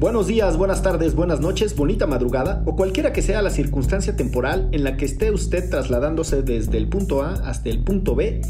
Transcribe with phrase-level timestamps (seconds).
[0.00, 4.70] Buenos días, buenas tardes, buenas noches, bonita madrugada o cualquiera que sea la circunstancia temporal
[4.72, 8.40] en la que esté usted trasladándose desde el punto A hasta el punto B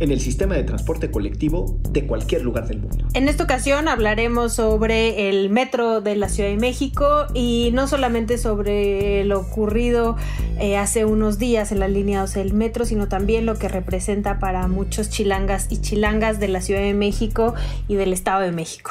[0.00, 3.06] en el sistema de transporte colectivo de cualquier lugar del mundo.
[3.14, 8.36] En esta ocasión hablaremos sobre el metro de la Ciudad de México y no solamente
[8.36, 10.16] sobre lo ocurrido
[10.60, 14.38] eh, hace unos días en la línea 12 del metro, sino también lo que representa
[14.38, 17.54] para muchos chilangas y chilangas de la Ciudad de México
[17.88, 18.90] y del Estado de México.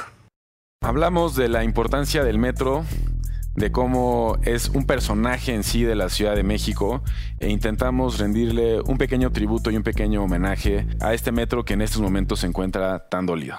[0.84, 2.84] Hablamos de la importancia del metro,
[3.56, 7.04] de cómo es un personaje en sí de la Ciudad de México
[7.40, 11.84] e intentamos rendirle un pequeño tributo y un pequeño homenaje a este metro que en
[11.84, 13.58] estos momentos se encuentra tan dolido.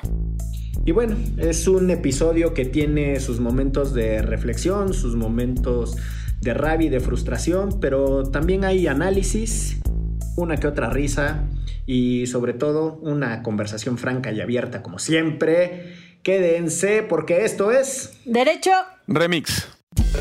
[0.85, 5.97] Y bueno, es un episodio que tiene sus momentos de reflexión, sus momentos
[6.41, 9.81] de rabia y de frustración, pero también hay análisis,
[10.37, 11.45] una que otra risa
[11.87, 16.11] y sobre todo una conversación franca y abierta como siempre.
[16.23, 18.71] Quédense porque esto es Derecho
[19.09, 19.67] Remix.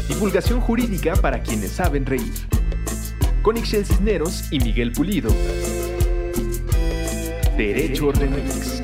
[0.07, 2.33] Divulgación jurídica para quienes saben reír.
[3.43, 5.29] Con Ixel Cisneros y Miguel Pulido.
[7.55, 8.81] Derecho Remix.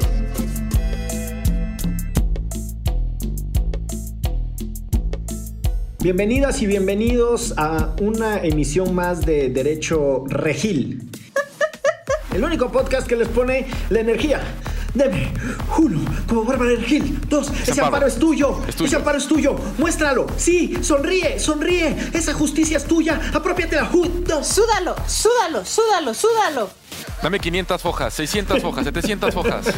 [6.00, 11.10] Bienvenidas y bienvenidos a una emisión más de Derecho Regil.
[12.36, 14.40] El único podcast que les pone la energía.
[14.98, 15.32] Deme,
[15.78, 17.20] uno, como Bárbara Regil.
[17.30, 17.86] Dos, ese, amparo.
[17.88, 18.62] amparo es tuyo.
[18.68, 18.88] Es tuyo.
[18.88, 19.56] Ese amparo es tuyo.
[19.78, 20.28] Muéstralo.
[20.38, 21.96] Sí, sonríe, sonríe.
[22.14, 23.20] Esa justicia es tuya.
[23.34, 24.48] Apropiate la ju- Dos.
[24.48, 26.70] Súdalo, súdalo, súdalo, súdalo.
[27.22, 29.66] Dame 500 hojas, 600 hojas, 700 hojas.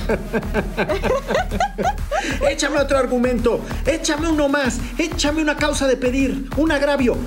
[2.49, 3.61] Échame otro argumento.
[3.85, 4.77] Échame uno más.
[4.97, 6.49] Échame una causa de pedir.
[6.57, 7.17] Un agravio.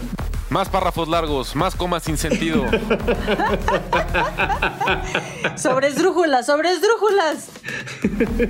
[0.52, 2.66] Más párrafos largos, más comas sin sentido.
[5.56, 7.48] Sobre esdrújulas, sobre esdrújulas.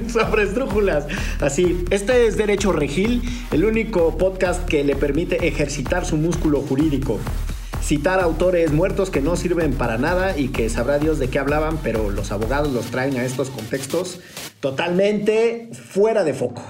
[0.13, 1.07] sobre esdrújulas.
[1.41, 7.21] Así, este es Derecho Regil, el único podcast que le permite ejercitar su músculo jurídico.
[7.81, 11.79] Citar autores muertos que no sirven para nada y que sabrá Dios de qué hablaban,
[11.85, 14.19] pero los abogados los traen a estos contextos
[14.59, 16.65] totalmente fuera de foco.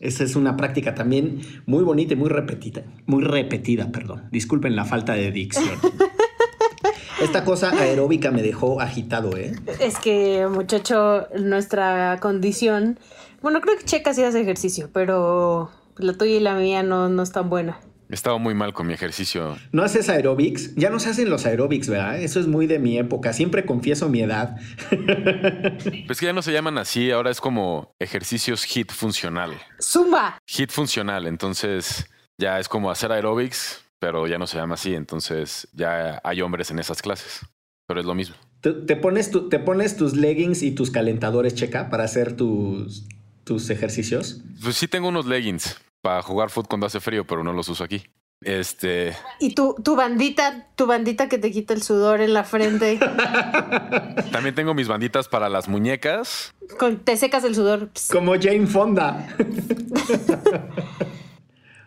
[0.00, 2.84] Esa es una práctica también muy bonita y muy repetida.
[3.06, 4.28] Muy repetida, perdón.
[4.30, 5.68] Disculpen la falta de dicción.
[7.20, 9.52] Esta cosa aeróbica me dejó agitado, ¿eh?
[9.80, 13.00] Es que, muchacho, nuestra condición.
[13.42, 17.22] Bueno, creo que Checa sí hace ejercicio, pero la tuya y la mía no, no
[17.22, 17.80] es tan buena.
[18.10, 19.58] He estado muy mal con mi ejercicio.
[19.70, 20.74] ¿No haces aeróbics?
[20.76, 22.18] Ya no se hacen los aeróbics, ¿verdad?
[22.20, 23.32] Eso es muy de mi época.
[23.34, 24.56] Siempre confieso mi edad.
[26.06, 29.52] Pues que ya no se llaman así, ahora es como ejercicios HIT funcional.
[29.80, 30.38] ¡Zumba!
[30.46, 32.06] HIT funcional, entonces
[32.38, 36.70] ya es como hacer aerobics, pero ya no se llama así, entonces ya hay hombres
[36.70, 37.40] en esas clases,
[37.86, 38.36] pero es lo mismo.
[38.62, 43.06] ¿Te, te pones tu- te pones tus leggings y tus calentadores, checa, para hacer tus,
[43.44, 44.40] tus ejercicios?
[44.62, 47.84] Pues sí tengo unos leggings para jugar fútbol cuando hace frío, pero no los uso
[47.84, 48.02] aquí.
[48.40, 52.98] Este, Y tu, tu bandita, tu bandita que te quita el sudor en la frente.
[54.32, 56.54] también tengo mis banditas para las muñecas.
[56.78, 57.90] con- te secas el sudor.
[58.12, 59.26] Como Jane Fonda.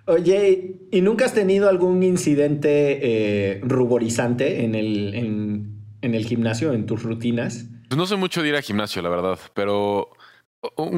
[0.07, 6.73] Oye, ¿y nunca has tenido algún incidente eh, ruborizante en el, en, en el gimnasio,
[6.73, 7.65] en tus rutinas?
[7.87, 10.09] Pues no soy mucho de ir al gimnasio, la verdad, pero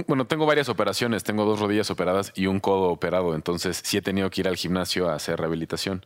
[0.08, 4.02] bueno, tengo varias operaciones, tengo dos rodillas operadas y un codo operado, entonces sí he
[4.02, 6.06] tenido que ir al gimnasio a hacer rehabilitación.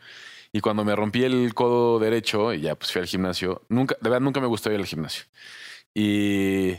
[0.52, 4.10] Y cuando me rompí el codo derecho y ya pues fui al gimnasio, nunca, de
[4.10, 5.26] verdad nunca me gustó ir al gimnasio.
[5.94, 6.74] Y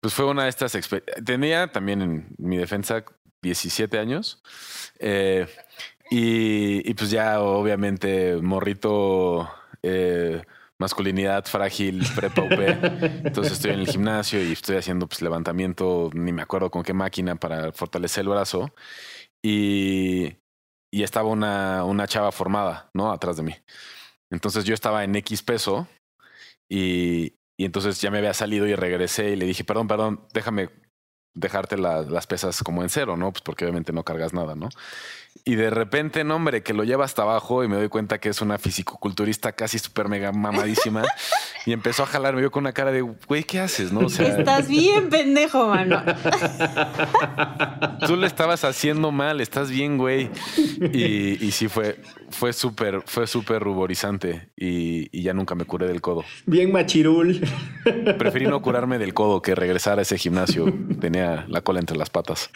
[0.00, 1.24] pues fue una de estas experiencias.
[1.24, 3.04] Tenía también en mi defensa
[3.42, 4.42] 17 años.
[4.98, 5.46] eh,
[6.10, 9.50] y, y, pues ya obviamente morrito,
[9.82, 10.42] eh,
[10.78, 12.50] masculinidad frágil, prepa UP.
[13.24, 16.92] Entonces estoy en el gimnasio y estoy haciendo pues levantamiento, ni me acuerdo con qué
[16.92, 18.72] máquina para fortalecer el brazo.
[19.42, 20.36] Y,
[20.92, 23.12] y estaba una, una chava formada, ¿no?
[23.12, 23.54] Atrás de mí.
[24.30, 25.86] Entonces yo estaba en X peso
[26.68, 30.70] y, y entonces ya me había salido y regresé y le dije, perdón, perdón, déjame
[31.34, 33.30] dejarte la- las pesas como en cero, ¿no?
[33.32, 34.68] Pues porque obviamente no cargas nada, ¿no?
[35.44, 38.28] Y de repente, no, hombre, que lo lleva hasta abajo y me doy cuenta que
[38.28, 41.02] es una fisicoculturista casi súper mega mamadísima.
[41.66, 44.00] y empezó a jalar, me vio con una cara de, güey, ¿qué haces, no?
[44.06, 46.02] O sea, Estás bien pendejo, mano.
[48.06, 50.30] tú le estabas haciendo mal, estás bien, güey.
[50.92, 52.00] Y, y sí, fue,
[52.30, 56.24] fue súper, fue súper ruborizante y, y ya nunca me curé del codo.
[56.46, 57.40] Bien machirul.
[58.18, 60.72] Preferí no curarme del codo que regresar a ese gimnasio.
[61.00, 62.50] Tenía la cola entre las patas.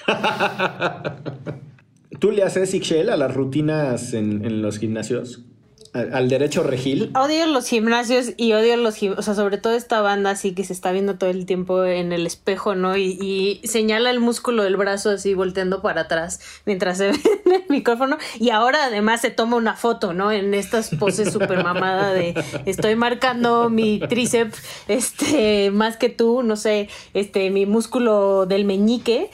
[2.19, 5.45] ¿Tú le haces Ixchel a las rutinas en, en los gimnasios?
[5.93, 7.11] al derecho regil.
[7.17, 10.63] Odio los gimnasios y odio los gimnasios, o sea, sobre todo esta banda así que
[10.63, 12.97] se está viendo todo el tiempo en el espejo, ¿no?
[12.97, 17.65] Y, señala el músculo del brazo así volteando para atrás mientras se ve en el
[17.69, 18.19] micrófono.
[18.39, 20.31] Y ahora además se toma una foto, ¿no?
[20.31, 22.35] En estas poses súper mamada de
[22.67, 29.31] estoy marcando mi tríceps, este, más que tú, no sé, este, mi músculo del meñique.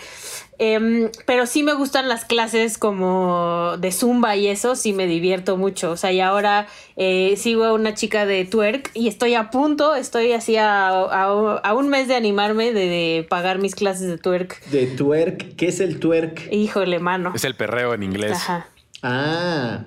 [0.58, 5.56] Em, pero sí me gustan las clases como de zumba y eso, sí me divierto
[5.56, 5.90] mucho.
[5.90, 6.66] O sea, y ahora
[6.96, 11.88] eh, sigo a una chica de twerk y estoy a punto, estoy así a, un
[11.88, 14.64] mes de animarme de, pagar mis clases de twerk.
[14.70, 15.56] ¿De twerk?
[15.56, 16.50] ¿Qué es el twerk?
[16.50, 17.32] Híjole, mano.
[17.34, 18.32] Es el perreo en inglés.
[18.32, 18.68] Ajá.
[19.02, 19.84] Ah,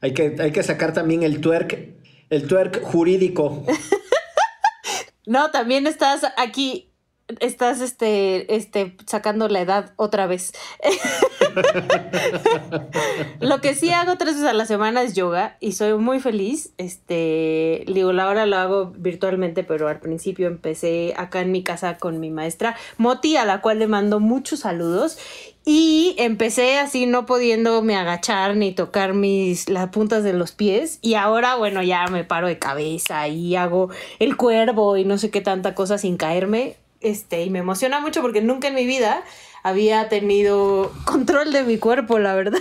[0.00, 1.94] hay que, hay que sacar también el twerk,
[2.30, 3.64] el twerk jurídico.
[5.26, 6.89] no, también estás aquí
[7.40, 10.52] estás este, este, sacando la edad otra vez.
[13.40, 16.72] lo que sí hago tres veces a la semana es yoga y soy muy feliz.
[16.78, 22.20] Este, digo, ahora lo hago virtualmente, pero al principio empecé acá en mi casa con
[22.20, 25.18] mi maestra Moti, a la cual le mando muchos saludos.
[25.64, 31.14] Y empecé así no pudiéndome agachar ni tocar mis las puntas de los pies y
[31.14, 35.42] ahora bueno ya me paro de cabeza y hago el cuervo y no sé qué
[35.42, 39.22] tanta cosa sin caerme este, y me emociona mucho porque nunca en mi vida
[39.62, 42.60] había tenido control de mi cuerpo, la verdad.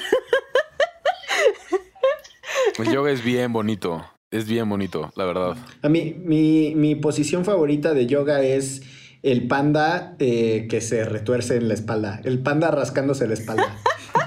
[2.77, 5.57] El yoga es bien bonito, es bien bonito, la verdad.
[5.81, 8.81] A mí, mi, mi posición favorita de yoga es
[9.21, 13.75] el panda eh, que se retuerce en la espalda, el panda rascándose la espalda.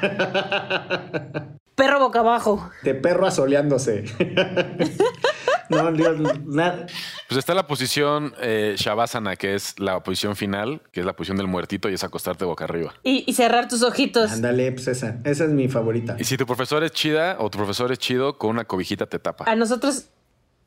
[1.75, 2.71] Perro boca abajo.
[2.83, 4.05] De perro asoleándose.
[5.71, 6.87] no, nada.
[7.33, 11.39] Pues está la posición eh, Shavasana, que es la posición final, que es la posición
[11.39, 12.93] del muertito y es acostarte boca arriba.
[13.05, 14.31] Y, cerrar tus ojitos.
[14.31, 15.19] Ándale, pues esa.
[15.25, 16.15] Esa es mi favorita.
[16.19, 19.19] Y si tu profesor es chida o tu profesor es chido, con una cobijita te
[19.19, 19.51] tapa.
[19.51, 20.09] A nosotros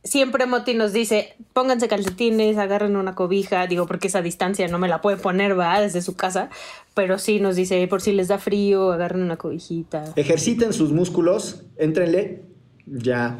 [0.04, 4.88] siempre Moti nos dice, pónganse calcetines, agarren una cobija, digo, porque esa distancia no me
[4.88, 6.50] la puede poner, va, desde su casa,
[6.96, 10.14] pero sí nos dice, por si les da frío, agarren una cobijita.
[10.16, 12.42] Ejerciten sus músculos, éntrenle,
[12.88, 13.38] ya.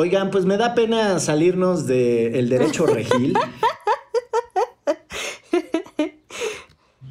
[0.00, 3.34] Oigan, pues me da pena salirnos del derecho regil.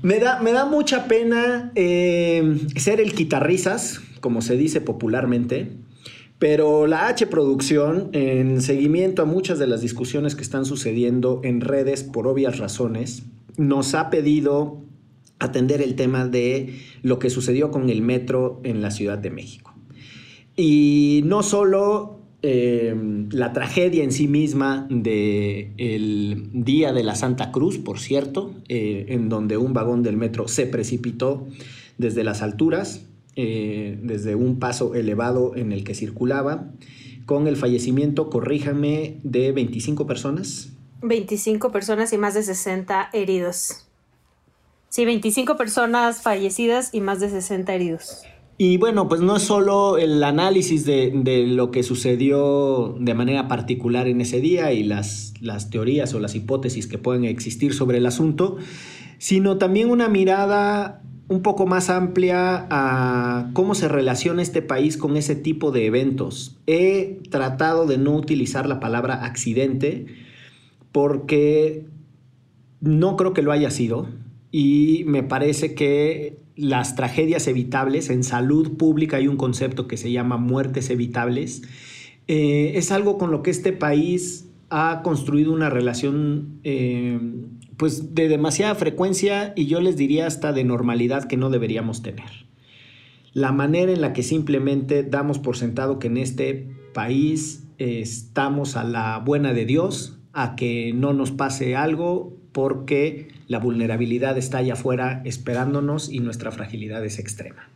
[0.01, 5.73] Me da, me da mucha pena eh, ser el quitarrisas, como se dice popularmente,
[6.39, 11.61] pero la H Producción, en seguimiento a muchas de las discusiones que están sucediendo en
[11.61, 13.21] redes por obvias razones,
[13.57, 14.81] nos ha pedido
[15.37, 19.75] atender el tema de lo que sucedió con el metro en la Ciudad de México.
[20.55, 22.95] Y no solo eh,
[23.31, 29.07] la tragedia en sí misma del el Día de la Santa Cruz, por cierto, eh,
[29.09, 31.47] en donde un vagón del metro se precipitó
[31.97, 33.05] desde las alturas,
[33.35, 36.71] eh, desde un paso elevado en el que circulaba,
[37.25, 40.69] con el fallecimiento, corríjame, de 25 personas.
[41.01, 43.85] 25 personas y más de 60 heridos.
[44.87, 48.23] Sí, 25 personas fallecidas y más de 60 heridos.
[48.61, 51.13] Y bueno, pues no es solo el análisis de,
[51.47, 56.35] lo que sucedió de manera particular en ese día y las, las teorías o las
[56.35, 58.57] hipótesis que pueden existir sobre el asunto,
[59.17, 65.15] sino también una mirada un poco más amplia a cómo se relaciona este país con
[65.15, 66.57] ese tipo de eventos.
[66.67, 70.05] He tratado de no utilizar la palabra accidente
[70.91, 71.85] porque
[72.81, 74.09] no creo que lo haya sido
[74.51, 80.11] y me parece que las tragedias evitables, en salud pública hay un concepto que se
[80.11, 81.61] llama muertes evitables,
[82.27, 87.19] eh, es algo con lo que este país ha construido una relación eh,
[87.77, 92.47] pues de demasiada frecuencia y yo les diría hasta de normalidad que no deberíamos tener.
[93.33, 98.83] La manera en la que simplemente damos por sentado que en este país estamos a
[98.83, 104.73] la buena de Dios, a que no nos pase algo porque la vulnerabilidad está allá
[104.73, 107.69] afuera esperándonos y nuestra fragilidad es extrema.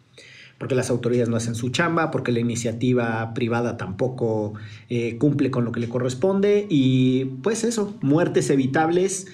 [0.58, 4.53] Porque las autoridades no hacen su chamba, porque la iniciativa privada tampoco
[4.89, 9.27] eh, cumple con lo que le corresponde y pues eso, muertes evitables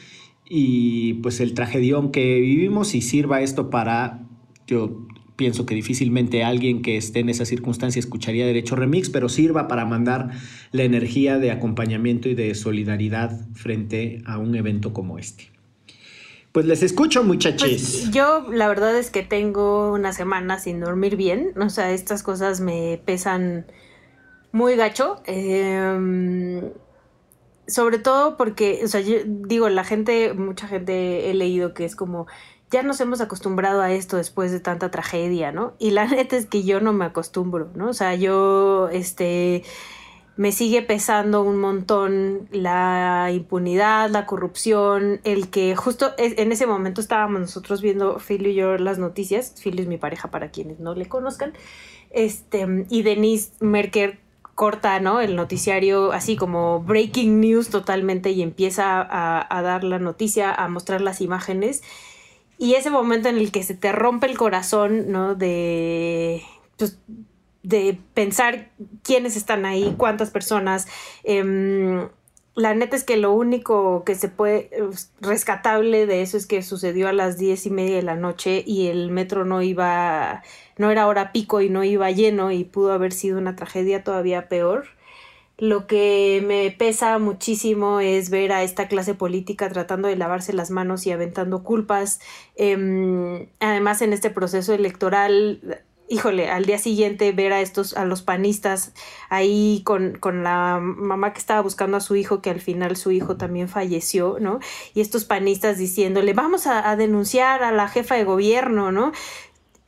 [0.49, 4.21] y pues el tragedión que vivimos y sirva esto para,
[4.65, 5.05] yo
[5.39, 9.85] pienso que difícilmente alguien que esté en esa circunstancia escucharía Derecho Remix, pero sirva para
[9.85, 10.31] mandar
[10.73, 15.49] la energía de acompañamiento y de solidaridad frente a un evento como este.
[16.51, 17.69] Pues les escucho, muchachos.
[17.69, 21.53] Pues yo la verdad es que tengo una semana sin dormir bien.
[21.57, 23.65] O sea, estas cosas me pesan
[24.51, 25.21] muy gacho.
[25.25, 26.63] Em,
[27.65, 31.95] sobre todo porque, o sea, yo digo, la gente, mucha gente he leído que es
[31.95, 32.27] como,
[32.71, 35.73] ya nos hemos acostumbrado a esto después de tanta tragedia, ¿no?
[35.79, 37.89] Y la neta es que yo no me acostumbro, ¿no?
[37.89, 39.63] O sea, yo, este
[40.39, 47.01] me sigue pesando un montón la impunidad, la corrupción, el que justo en ese momento
[47.01, 50.95] estábamos nosotros viendo Phil y yo las noticias, Phil es mi pareja para quienes no
[50.95, 51.51] le conozcan,
[52.09, 54.19] este, y Denise Merker
[54.59, 55.21] corta, ¿no?
[55.21, 60.99] El noticiario así como breaking news totalmente y empieza a, dar la noticia, a mostrar
[60.99, 61.81] las imágenes.
[62.59, 65.33] Y ese momento en el que se te rompe el corazón, ¿no?
[65.33, 66.43] De,
[66.77, 66.99] pues,
[67.63, 68.69] de pensar
[69.01, 70.85] quiénes están ahí, cuántas personas.
[71.23, 72.09] Em,
[72.55, 74.69] la neta es que lo único que se puede
[75.21, 78.87] rescatable de eso es que sucedió a las diez y media de la noche y
[78.87, 80.43] el metro no iba,
[80.77, 84.49] no era hora pico y no iba lleno y pudo haber sido una tragedia todavía
[84.49, 84.98] peor.
[85.59, 90.71] Lo que me pesa muchísimo es ver a esta clase política tratando de lavarse las
[90.71, 92.21] manos y aventando culpas.
[92.55, 98.23] Em, además, en este proceso electoral híjole, al día siguiente ver a estos, a los
[98.23, 98.93] panistas
[99.29, 103.11] ahí con, con, la mamá que estaba buscando a su hijo, que al final su
[103.11, 104.59] hijo también falleció, ¿no?
[104.95, 109.11] Y estos panistas diciéndole, vamos a, a denunciar a la jefa de gobierno, ¿no?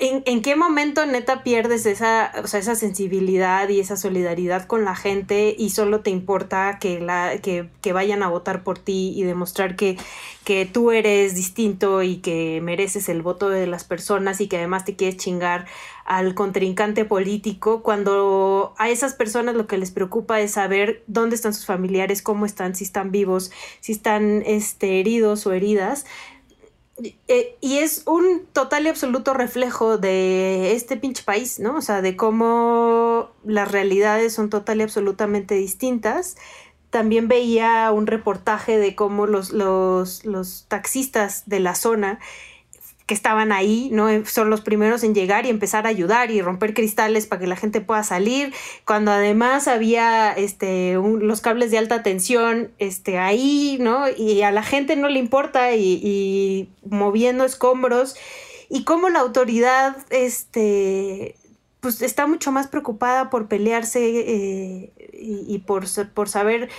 [0.03, 4.95] ¿En, qué momento neta pierdes esa, o sea, esa sensibilidad y esa solidaridad con la
[4.95, 9.21] gente y solo te importa que, la, que, que vayan a votar por ti y
[9.21, 9.99] demostrar que,
[10.43, 14.85] que tú eres distinto y que mereces el voto de las personas y que además
[14.85, 15.67] te quieres chingar
[16.03, 21.53] al contrincante político, cuando a esas personas lo que les preocupa es saber dónde están
[21.53, 26.05] sus familiares, cómo están, si están vivos, si están este, heridos o heridas,
[27.27, 31.77] eh, y es un total y absoluto reflejo de este pinche país, ¿no?
[31.77, 36.37] O sea, de cómo las realidades son total y absolutamente distintas.
[36.89, 42.19] También veía un reportaje de cómo los, los, los taxistas de la zona
[43.11, 44.07] que estaban ahí, ¿no?
[44.25, 47.57] Son los primeros en llegar y empezar a ayudar y romper cristales para que la
[47.57, 48.53] gente pueda salir,
[48.85, 54.05] cuando además había este, los cables de alta tensión este, ahí, ¿no?
[54.07, 58.15] Y a la gente no le importa y, moviendo escombros,
[58.69, 61.35] y cómo la autoridad, este,
[61.81, 66.69] pues está mucho más preocupada por pelearse eh, y, por, por saber eh,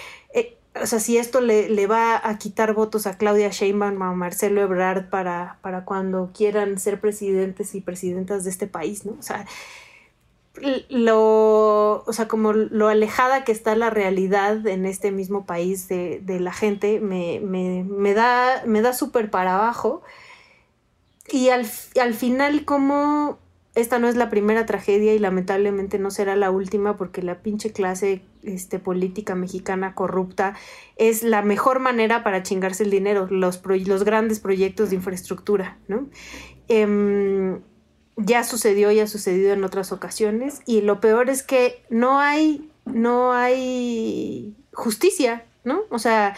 [0.81, 4.63] o sea, si esto le, le, va a quitar votos a Claudia Sheinbaum a Marcelo
[4.63, 9.13] Ebrard para, para cuando quieran ser presidentes y presidentas de este país, ¿no?
[9.19, 9.47] O sea,
[10.89, 16.21] lo, o sea, como lo alejada que está la realidad en este mismo país de,
[16.21, 20.03] de la gente, me, me, me da, me da súper para abajo.
[21.31, 21.67] Y al,
[22.01, 23.39] al final, como
[23.75, 27.73] esta no es la primera tragedia y lamentablemente no será la última porque la pinche
[27.73, 30.55] clase este, política mexicana corrupta
[30.97, 36.07] es la mejor manera para chingarse el dinero, los, los grandes proyectos de infraestructura, ¿no?
[36.69, 37.61] Em,
[38.17, 42.71] ya sucedió y ha sucedido en otras ocasiones y lo peor es que no hay,
[42.85, 45.81] no hay justicia, ¿no?
[45.89, 46.37] O sea,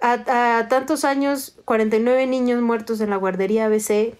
[0.00, 4.14] a tantos años, 49 niños muertos en la guardería ABC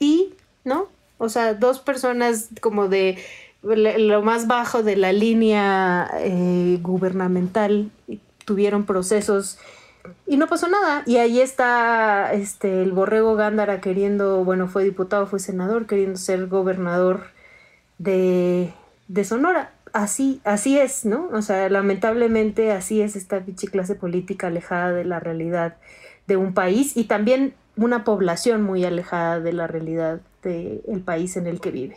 [0.00, 0.34] y,
[0.64, 0.88] ¿no?
[1.18, 3.18] O sea, dos personas como de
[3.62, 7.90] lo más bajo de la línea eh, gubernamental
[8.44, 9.58] tuvieron procesos
[10.26, 11.02] y no pasó nada.
[11.06, 16.46] Y ahí está este el borrego Gándara queriendo, bueno, fue diputado, fue senador, queriendo ser
[16.46, 17.24] gobernador
[17.98, 18.72] de,
[19.08, 19.72] de Sonora.
[19.92, 21.28] Así, así es, ¿no?
[21.32, 25.76] O sea, lamentablemente así es esta pinche clase política alejada de la realidad
[26.26, 31.46] de un país y también una población muy alejada de la realidad del país en
[31.46, 31.96] el que vive.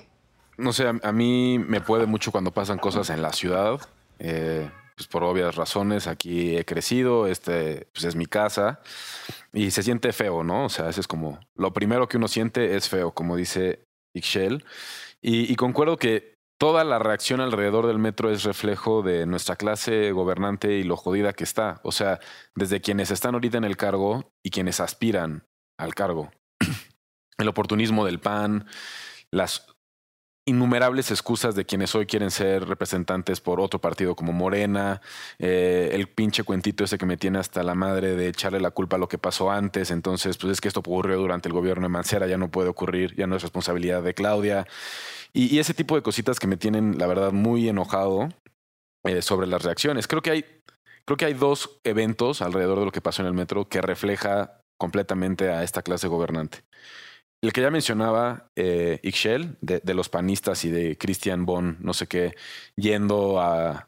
[0.58, 3.80] No sé, a, mí me puede mucho cuando pasan cosas en la ciudad,
[4.20, 6.08] eh, pues por obvias razones.
[6.08, 8.82] Aquí he crecido, este pues es mi casa
[9.54, 10.66] y se siente feo, ¿no?
[10.66, 14.66] O sea, ese es como lo primero que uno siente es feo, como dice Ixchel.
[15.22, 20.74] Y concuerdo que toda la reacción alrededor del metro es reflejo de nuestra clase gobernante
[20.74, 21.80] y lo jodida que está.
[21.84, 22.20] O sea,
[22.54, 25.46] desde quienes están ahorita en el cargo y quienes aspiran
[25.78, 26.32] al cargo.
[27.40, 28.68] El oportunismo del PAN,
[29.32, 29.66] las
[30.46, 35.00] innumerables excusas de quienes hoy quieren ser representantes por otro partido como Morena,
[35.38, 38.96] eh, el pinche cuentito ese que me tiene hasta la madre de echarle la culpa
[38.96, 41.90] a lo que pasó antes, entonces pues es que esto ocurrió durante el gobierno de
[41.90, 44.66] Mancera, ya no puede ocurrir, ya no es responsabilidad de Claudia,
[45.34, 48.30] y, ese tipo de cositas que me tienen la verdad muy enojado
[49.06, 50.08] eh, sobre las reacciones.
[50.08, 50.46] Creo que hay,
[51.06, 54.62] creo que hay dos eventos alrededor de lo que pasó en el metro que refleja
[54.80, 56.64] completamente a esta clase gobernante.
[57.42, 62.06] El que ya mencionaba eh, Ixchel, de, los panistas y de Christian Bon, no sé
[62.08, 62.36] qué,
[62.76, 63.86] yendo al,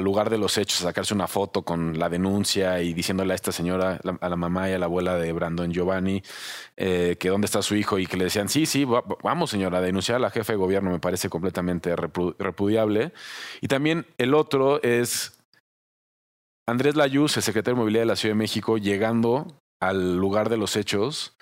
[0.00, 3.50] lugar de los hechos, a sacarse una foto con la denuncia y diciéndole a esta
[3.50, 6.22] señora, a la mamá y a la abuela de Brandon Giovanni,
[6.76, 9.80] eh, que dónde está su hijo y que le decían, sí, sí, vamos señora, a
[9.82, 13.12] denunciar a la jefa de gobierno me parece completamente repudiable.
[13.60, 15.42] Y también el otro es
[16.68, 20.56] Andrés Layuz, el secretario de Movilidad de la Ciudad de México, llegando al lugar de
[20.56, 21.36] los hechos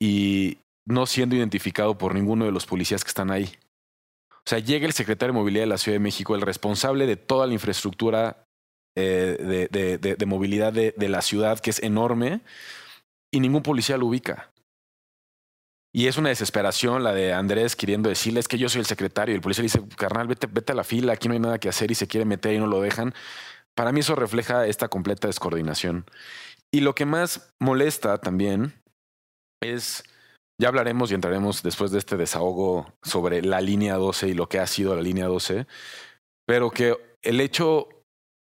[0.00, 3.52] y no siendo identificado por ninguno de los policías que están ahí.
[4.30, 7.16] O sea, llega el secretario de Movilidad de la Ciudad de México, el responsable de
[7.16, 8.44] toda la infraestructura
[8.96, 12.40] eh, de, movilidad de, la ciudad, que es enorme,
[13.30, 14.50] y ningún policía lo ubica.
[15.94, 19.34] Y es una desesperación la de Andrés queriendo decirle, es que yo soy el secretario.
[19.34, 21.58] Y el policía le dice, carnal, vete, vete a la fila, aquí no hay nada
[21.58, 23.14] que hacer y se quiere meter y no lo dejan.
[23.74, 26.06] Para mí eso refleja esta completa descoordinación.
[26.72, 28.82] Y lo que más molesta también
[29.62, 30.04] es
[30.60, 34.58] ya hablaremos y entraremos después de este desahogo sobre la línea 12 y lo que
[34.58, 35.66] ha sido la línea 12,
[36.46, 37.88] pero que el hecho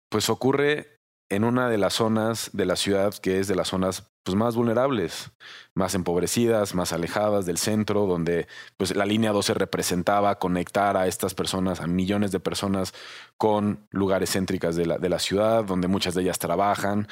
[0.09, 0.92] pues ocurre
[1.35, 4.55] en una de las zonas de la ciudad que es de las zonas pues, más
[4.55, 5.31] vulnerables,
[5.73, 8.47] más empobrecidas, más alejadas del centro, donde
[8.77, 12.93] pues, la línea 12 representaba conectar a estas personas, a millones de personas
[13.37, 17.07] con lugares céntricas de la, de la ciudad, donde muchas de ellas trabajan.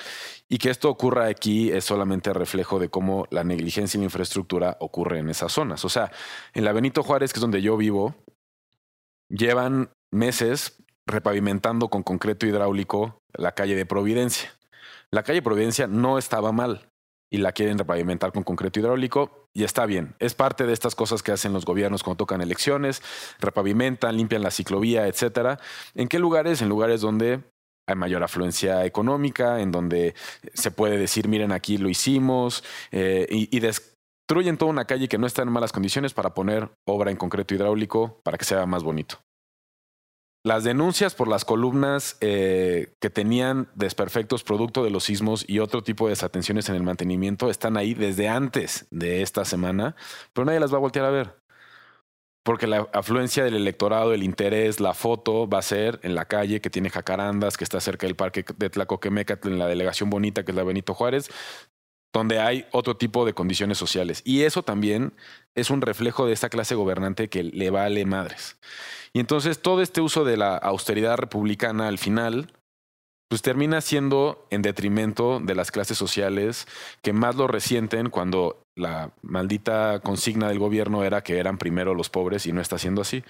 [0.47, 4.77] Y que esto ocurra aquí es solamente reflejo de cómo la negligencia en la infraestructura
[4.79, 5.83] ocurre en esas zonas.
[5.83, 6.11] O sea,
[6.53, 8.15] en la Benito Juárez, que es donde yo vivo,
[9.29, 14.53] llevan meses repavimentando con concreto hidráulico la calle de Providencia.
[15.11, 16.89] La calle Providencia no estaba mal
[17.31, 20.15] y la quieren repavimentar con concreto hidráulico y está bien.
[20.19, 23.01] Es parte de estas cosas que hacen los gobiernos cuando tocan elecciones,
[23.39, 25.59] repavimentan, limpian la ciclovía, etcétera.
[25.95, 26.61] ¿En qué lugares?
[26.61, 27.41] En lugares donde
[27.87, 30.13] hay mayor afluencia económica, en donde
[30.53, 35.17] se puede decir, miren, aquí lo hicimos, eh, y, y destruyen toda una calle que
[35.17, 38.83] no está en malas condiciones para poner obra en concreto hidráulico para que sea más
[38.83, 39.19] bonito.
[40.43, 45.83] Las denuncias por las columnas eh, que tenían desperfectos producto de los sismos y otro
[45.83, 49.95] tipo de desatenciones en el mantenimiento están ahí desde antes de esta semana,
[50.33, 51.41] pero nadie las va a voltear a ver.
[52.43, 56.59] Porque la afluencia del electorado, el interés, la foto va a ser en la calle
[56.59, 60.51] que tiene jacarandas, que está cerca del parque de Tlacoquemeca, en la delegación bonita que
[60.51, 61.29] es la Benito Juárez,
[62.11, 64.23] donde hay otro tipo de condiciones sociales.
[64.25, 65.13] Y eso también
[65.53, 68.57] es un reflejo de esta clase gobernante que le vale madres.
[69.13, 72.51] Y entonces todo este uso de la austeridad republicana al final,
[73.29, 76.67] pues termina siendo en detrimento de las clases sociales
[77.01, 82.09] que más lo resienten cuando la maldita consigna del gobierno era que eran primero los
[82.09, 83.23] pobres y no está siendo así.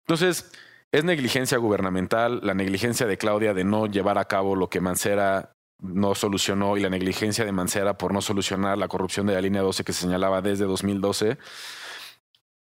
[0.00, 0.50] Entonces,
[0.92, 5.52] es negligencia gubernamental, la negligencia de Claudia de no llevar a cabo lo que Mancera
[5.80, 9.62] no solucionó y la negligencia de Mancera por no solucionar la corrupción de la línea
[9.62, 11.38] 12 que se señalaba desde 2012.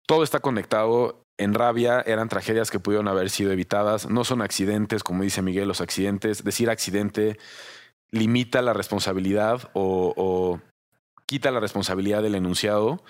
[0.09, 4.09] Todo está conectado en rabia eran tragedias que pudieron haber sido evitadas.
[4.09, 6.43] No son accidentes, como dice Miguel, los accidentes.
[6.43, 7.37] Decir accidente
[8.09, 10.59] limita la responsabilidad o,
[11.27, 13.03] quita la responsabilidad del enunciado.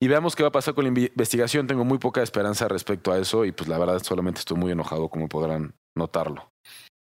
[0.00, 1.66] Y veamos qué va a pasar con la investigación.
[1.66, 5.10] Tengo muy poca esperanza respecto a eso y pues la verdad solamente estoy muy enojado
[5.10, 6.50] como podrán notarlo.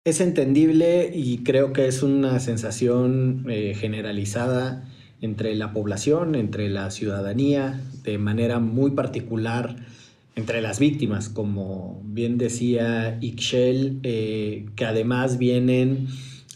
[0.07, 4.89] Es entendible y creo que es una sensación eh, generalizada
[5.21, 9.75] entre la población, entre la ciudadanía, de manera muy particular
[10.35, 16.07] entre las víctimas, como bien decía Ixchel, eh, que además vienen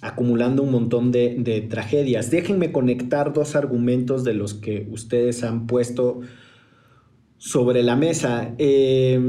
[0.01, 2.29] acumulando un montón de, tragedias.
[2.29, 6.21] Déjenme conectar dos argumentos de los que ustedes han puesto
[7.37, 8.53] sobre la mesa.
[8.57, 9.19] Eh,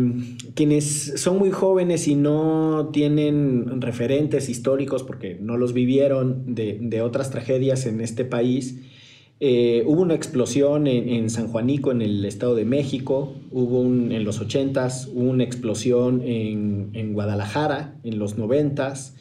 [0.55, 7.03] quienes son muy jóvenes y no tienen referentes históricos porque no los vivieron de, de
[7.03, 8.81] otras tragedias en este país,
[9.41, 14.41] eh, hubo una explosión en, San Juanico, en el Estado de México, hubo en los
[14.41, 19.13] 80s, hubo una explosión en, Guadalajara en los 90s,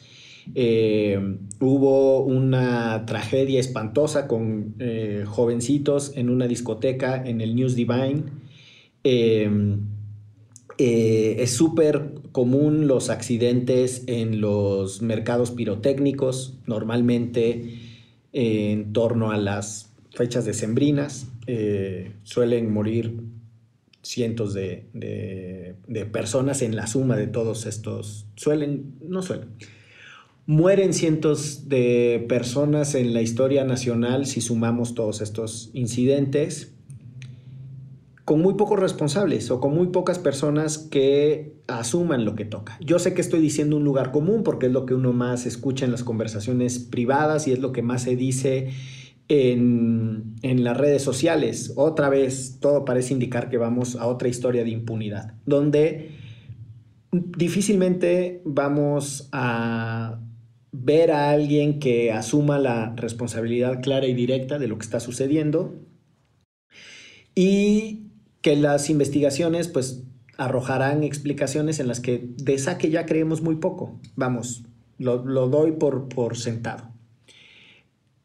[0.54, 8.22] eh, hubo una tragedia espantosa con eh, jovencitos en una discoteca en el News Divine.
[10.78, 17.80] es súper común los accidentes en los mercados pirotécnicos, normalmente
[18.32, 23.20] en torno a las fechas decembrinas, eh, suelen morir
[24.02, 25.74] cientos de,
[26.12, 29.48] personas en la suma de todos estos, suelen, no suelen,
[30.46, 36.70] mueren cientos de personas en la historia nacional si sumamos todos estos incidentes,
[38.24, 42.78] con muy pocos responsables o con muy pocas personas que asuman lo que toca.
[42.80, 45.84] Yo sé que estoy diciendo un lugar común porque es lo que uno más escucha
[45.84, 48.70] en las conversaciones privadas y es lo que más se dice
[49.28, 51.72] en, las redes sociales.
[51.76, 56.10] Otra vez, todo parece indicar que vamos a otra historia de impunidad, donde
[57.12, 60.20] difícilmente vamos a
[60.72, 65.80] ver a alguien que asuma la responsabilidad clara y directa de lo que está sucediendo
[67.34, 68.10] y
[68.40, 70.04] que las investigaciones pues
[70.36, 74.00] arrojarán explicaciones en las que de saque ya creemos muy poco.
[74.16, 74.64] Vamos,
[74.98, 76.93] lo, doy por, por sentado.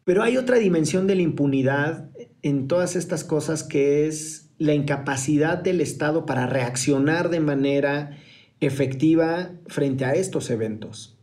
[0.09, 2.09] Pero hay otra dimensión de la impunidad
[2.41, 8.17] en todas estas cosas que es la incapacidad del Estado para reaccionar de manera
[8.59, 11.15] efectiva frente a estos eventos.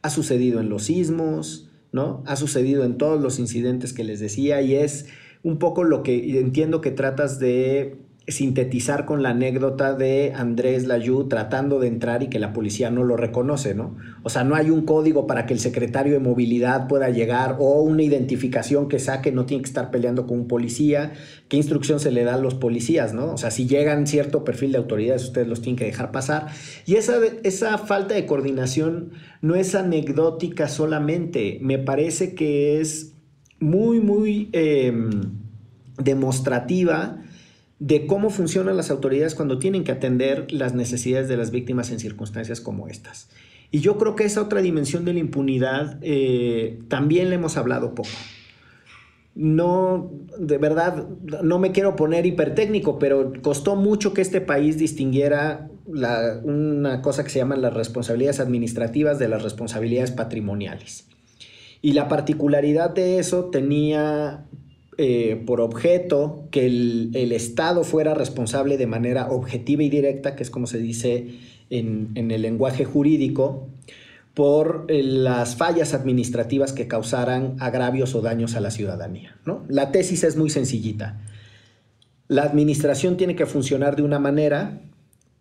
[0.00, 2.24] Ha sucedido en los sismos, ¿no?
[2.24, 5.08] Ha sucedido en todos los incidentes que les decía y es
[5.42, 11.28] un poco lo que entiendo que tratas de sintetizar con la anécdota de Andrés Layú
[11.28, 13.96] tratando de entrar y que la policía no lo reconoce, ¿no?
[14.22, 17.82] O sea, no hay un código para que el secretario de movilidad pueda llegar o
[17.82, 21.12] una identificación que saque, no tiene que estar peleando con un policía.
[21.48, 23.32] ¿Qué instrucción se le da a los policías, no?
[23.32, 26.46] O sea, si llegan cierto perfil de autoridades, ustedes los tienen que dejar pasar.
[26.86, 33.14] Y esa, esa falta de coordinación no es anecdótica solamente, me parece que es
[33.58, 35.10] muy, muy em,
[35.98, 37.18] demostrativa
[37.82, 41.98] de cómo funcionan las autoridades cuando tienen que atender las necesidades de las víctimas en
[41.98, 43.28] circunstancias como estas.
[43.72, 47.96] Y yo creo que esa otra dimensión de la impunidad eh, también le hemos hablado
[47.96, 48.10] poco.
[49.34, 51.08] No, de verdad,
[51.42, 57.30] no me quiero poner hipertécnico, pero costó mucho que este país distinguiera una cosa que
[57.30, 61.08] se llaman las responsabilidades administrativas de las responsabilidades patrimoniales.
[61.80, 64.44] Y la particularidad de eso tenía
[64.98, 70.50] eh, por objeto que el, Estado fuera responsable de manera objetiva y directa, que es
[70.50, 71.38] como se dice
[71.70, 73.68] en, el lenguaje jurídico,
[74.34, 79.36] por eh, las fallas administrativas que causaran agravios o daños a la ciudadanía.
[79.68, 81.22] La tesis es muy sencillita.
[82.28, 84.82] La administración tiene que funcionar de una manera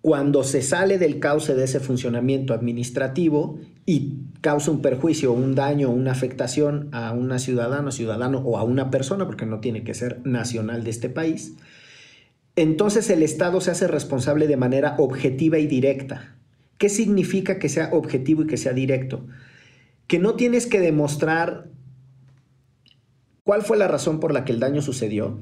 [0.01, 5.91] cuando se sale del cauce de ese funcionamiento administrativo y causa un perjuicio, un daño,
[5.91, 10.19] una afectación a una ciudadana, ciudadano o a una persona, porque no tiene que ser
[10.25, 11.53] nacional de este país,
[12.55, 16.35] entonces el Estado se hace responsable de manera objetiva y directa.
[16.79, 19.25] ¿Qué significa que sea objetivo y que sea directo?
[20.07, 21.69] Que no tienes que demostrar
[23.43, 25.39] cuál fue la razón por la que el daño sucedió.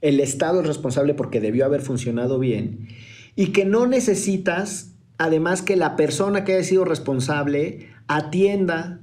[0.00, 2.88] El Estado es responsable porque debió haber funcionado bien
[3.36, 9.00] y que no necesitas, además, que la persona que haya sido responsable atienda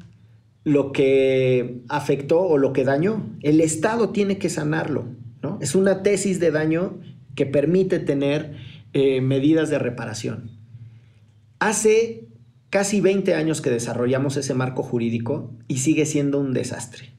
[0.64, 3.30] lo que afectó o lo que dañó.
[3.42, 5.06] El Estado tiene que sanarlo.
[5.42, 5.60] ¿no?
[5.62, 7.00] Es una tesis de daño
[7.36, 8.56] que permite tener
[8.94, 10.52] eh, medidas de reparación.
[11.60, 12.28] Hace
[12.70, 17.13] casi 20 años que desarrollamos ese marco jurídico y sigue siendo un desastre.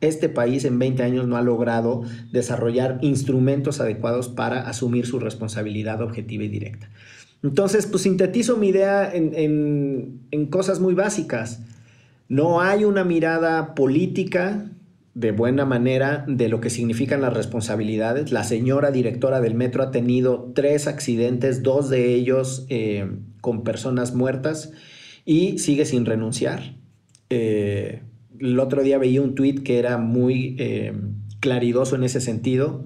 [0.00, 6.02] Este país en 20 años no ha logrado desarrollar instrumentos adecuados para asumir su responsabilidad
[6.02, 6.88] objetiva y directa.
[7.42, 11.62] Entonces, pues sintetizo mi idea en, en cosas muy básicas.
[12.28, 14.70] No hay una mirada política
[15.18, 18.30] de buena manera de lo que significan las responsabilidades.
[18.30, 24.14] La señora directora del metro ha tenido tres accidentes, dos de ellos eh, con personas
[24.14, 24.70] muertas
[25.24, 26.76] y sigue sin renunciar.
[27.30, 28.02] Eh,
[28.40, 30.92] el otro día veía un tuit que era muy eh,
[31.40, 32.84] claridoso en ese sentido.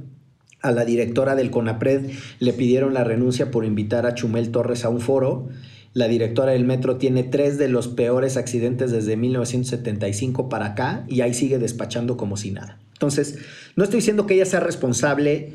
[0.61, 4.89] A la directora del CONAPRED le pidieron la renuncia por invitar a Chumel Torres a
[4.89, 5.49] un foro.
[5.93, 11.21] La directora del metro tiene tres de los peores accidentes desde 1975 para acá y
[11.21, 12.79] ahí sigue despachando como si nada.
[12.93, 13.39] Entonces,
[13.77, 15.55] no estoy diciendo que ella sea responsable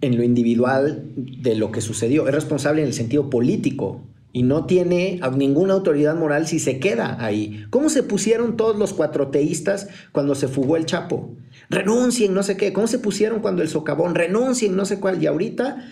[0.00, 4.02] en lo individual de lo que sucedió, es responsable en el sentido político
[4.34, 7.64] y no tiene ninguna autoridad moral si se queda ahí.
[7.70, 11.30] ¿Cómo se pusieron todos los cuatroteístas cuando se fugó el Chapo?
[11.70, 12.72] Renuncien, no sé qué.
[12.72, 14.16] ¿Cómo se pusieron cuando el socavón?
[14.16, 15.22] Renuncien, no sé cuál.
[15.22, 15.84] Y ahorita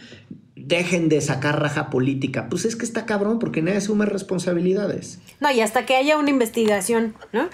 [0.57, 2.49] dejen de sacar raja política.
[2.49, 5.21] Pues es que está cabrón porque nadie asume responsabilidades.
[5.39, 7.49] No, y hasta que haya una investigación, ¿no?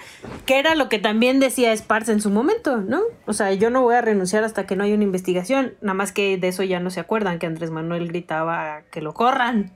[0.47, 3.01] Que era lo que también decía Sparks en su momento, ¿no?
[3.27, 5.75] O sea, yo no voy a renunciar hasta que no haya una investigación.
[5.81, 9.13] Nada más que de eso ya no se acuerdan, que Andrés Manuel gritaba que lo
[9.13, 9.73] corran.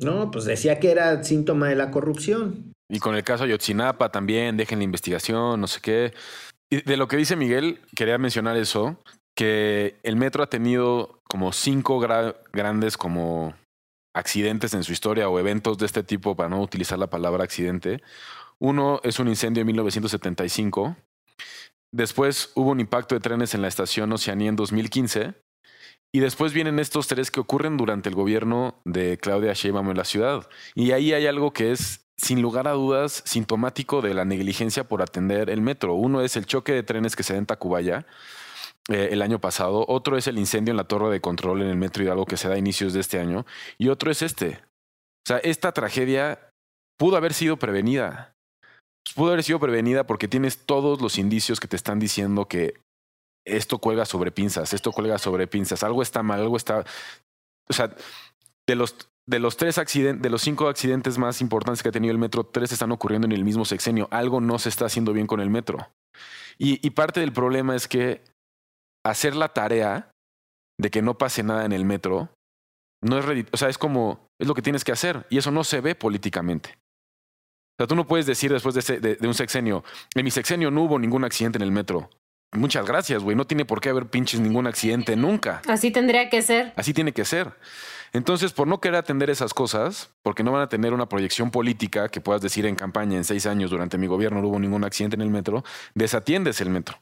[0.00, 2.72] No, pues decía que era síntoma de la corrupción.
[2.88, 6.12] Y con el caso Ayotzinapa también, dejen la investigación, no sé qué.
[6.70, 8.98] De lo que dice Miguel, quería mencionar eso,
[9.36, 13.54] que el metro ha tenido como cinco grandes como
[14.14, 18.02] accidentes en su historia o eventos de este tipo, para no utilizar la palabra accidente.
[18.58, 20.96] Uno es un incendio en 1975.
[21.92, 25.34] Después hubo un impacto de trenes en la estación Oceanía en 2015
[26.12, 30.04] y después vienen estos tres que ocurren durante el gobierno de Claudia Sheinbaum en la
[30.04, 30.48] ciudad.
[30.74, 35.02] Y ahí hay algo que es, sin lugar a dudas, sintomático de la negligencia por
[35.02, 35.94] atender el metro.
[35.94, 38.06] Uno es el choque de trenes que se da en Tacubaya
[38.88, 39.84] eh, el año pasado.
[39.86, 42.48] Otro es el incendio en la torre de control en el metro Hidalgo que se
[42.48, 43.46] da a inicios de este año.
[43.78, 44.60] Y otro es este.
[45.24, 46.50] O sea, esta tragedia
[46.98, 48.34] pudo haber sido prevenida.
[49.14, 52.74] Pudo haber sido prevenida porque tienes todos los indicios que te están diciendo que
[53.44, 56.84] esto cuelga sobre pinzas, esto cuelga sobre pinzas, algo está mal, algo está...
[57.68, 57.94] O sea,
[58.66, 62.12] de los, de los tres accidentes, de los cinco accidentes más importantes que ha tenido
[62.12, 64.08] el metro, tres están ocurriendo en el mismo sexenio.
[64.10, 65.88] Algo no se está haciendo bien con el metro.
[66.62, 68.22] Y, parte del problema es que
[69.02, 70.10] hacer la tarea
[70.78, 72.28] de que no pase nada en el metro
[73.02, 75.64] no es o sea, es como es lo que tienes que hacer y eso no
[75.64, 76.76] se ve políticamente.
[76.76, 80.82] O sea, tú no puedes decir después de, de un sexenio, en mi sexenio no
[80.82, 82.10] hubo ningún accidente en el metro.
[82.52, 83.36] Muchas gracias, güey.
[83.36, 85.62] No tiene por qué haber pinches ningún accidente nunca.
[85.68, 86.72] Así tendría que ser.
[86.76, 87.52] Así tiene que ser.
[88.12, 92.08] Entonces, por no querer atender esas cosas, porque no van a tener una proyección política
[92.08, 95.14] que puedas decir en campaña en seis años durante mi gobierno no hubo ningún accidente
[95.14, 95.62] en el metro,
[95.94, 96.98] desatiendes el metro.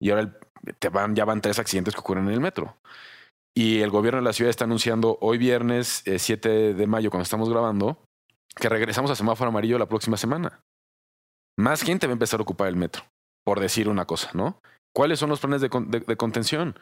[0.00, 0.38] Y ahora
[0.78, 2.78] te van, ya van tres accidentes que ocurren en el metro.
[3.54, 7.24] Y el gobierno de la ciudad está anunciando hoy viernes 7 eh, de mayo, cuando
[7.24, 8.02] estamos grabando,
[8.54, 10.60] que regresamos a semáforo amarillo la próxima semana.
[11.58, 13.02] Más gente va a empezar a ocupar el metro,
[13.44, 14.60] por decir una cosa, ¿no?
[14.92, 15.68] ¿Cuáles son los planes de,
[16.16, 16.78] contención?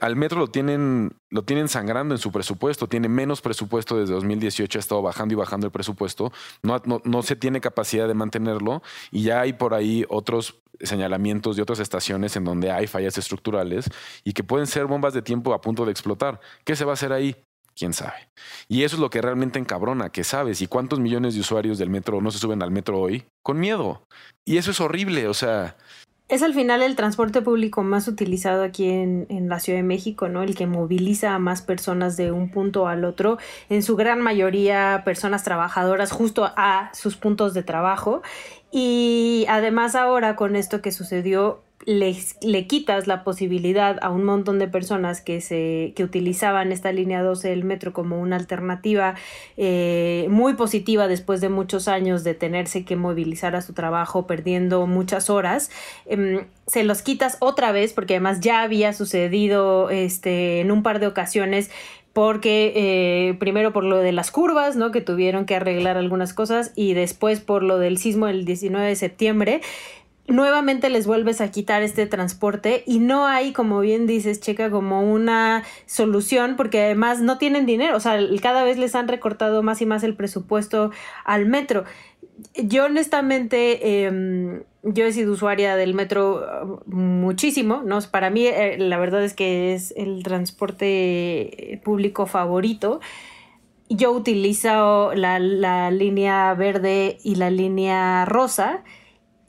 [0.00, 4.78] al metro lo tienen, lo tienen sangrando en su presupuesto, tiene menos presupuesto desde 2018,
[4.78, 8.82] ha estado bajando y bajando el presupuesto, no, no, no se tiene capacidad de mantenerlo
[9.12, 13.90] y ya hay por ahí otros señalamientos de otras estaciones en donde hay fallas estructurales
[14.24, 16.40] y que pueden ser bombas de tiempo a punto de explotar.
[16.64, 17.36] ¿Qué se va a hacer ahí?
[17.76, 18.28] quién sabe.
[18.68, 21.90] Y eso es lo que realmente encabrona, que sabes, y cuántos millones de usuarios del
[21.90, 24.06] metro no se suben al metro hoy con miedo.
[24.44, 25.76] Y eso es horrible, o sea,
[26.28, 30.28] es al final el transporte público más utilizado aquí en, en, la Ciudad de México,
[30.28, 30.42] ¿no?
[30.42, 35.02] El que moviliza a más personas de un punto al otro, en su gran mayoría
[35.04, 38.22] personas trabajadoras justo a sus puntos de trabajo.
[38.72, 44.58] Y además ahora con esto que sucedió, le, le, quitas la posibilidad a un montón
[44.58, 49.14] de personas que, se, que utilizaban esta línea 12 del metro como una alternativa
[49.56, 54.86] eh, muy positiva después de muchos años de tenerse que movilizar a su trabajo perdiendo
[54.86, 55.70] muchas horas,
[56.06, 61.00] em, se los quitas otra vez porque además ya había sucedido este, en un par
[61.00, 61.70] de ocasiones
[62.14, 64.92] porque eh, primero por lo de las curvas, ¿no?
[64.92, 68.96] Que tuvieron que arreglar algunas cosas y después por lo del sismo del 19 de
[68.96, 69.60] septiembre
[70.26, 75.02] nuevamente les vuelves a quitar este transporte y no hay, como bien dices, Checa, como
[75.02, 79.82] una solución porque además no tienen dinero, o sea, cada vez les han recortado más
[79.82, 80.90] y más el presupuesto
[81.24, 81.84] al metro.
[82.54, 87.98] Yo honestamente, em, yo he sido usuaria del metro uh, muchísimo, ¿no?
[88.10, 93.00] Para mí eh, la verdad es que es el transporte público favorito.
[93.88, 98.82] Yo utilizo la, la línea verde y la línea rosa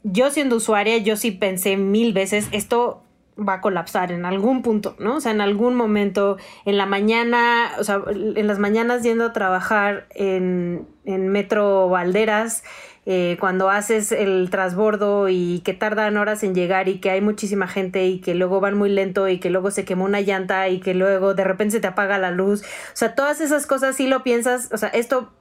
[0.08, 3.02] yo siendo usuaria, yo sí pensé mil veces, esto
[3.36, 5.16] va a colapsar en algún punto, ¿no?
[5.16, 9.32] O sea, en algún momento, en la mañana, o sea, en las mañanas yendo a
[9.32, 12.62] trabajar en, en Metro Valderas,
[13.04, 17.68] eh, cuando haces el transbordo y que tardan horas en llegar y que hay muchísima
[17.68, 20.80] gente y que luego van muy lento y que luego se quemó una llanta y
[20.80, 22.62] que luego de repente se te apaga la luz.
[22.62, 25.32] O sea, todas esas cosas sí lo piensas, o sea, esto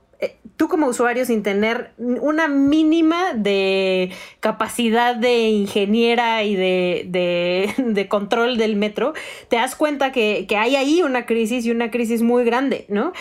[0.58, 8.76] tú como usuario sin tener una mínima de capacidad de ingeniera y de, control del
[8.76, 9.14] metro,
[9.50, 13.12] te das cuenta que, que, hay ahí una crisis y una crisis muy grande, ¿no?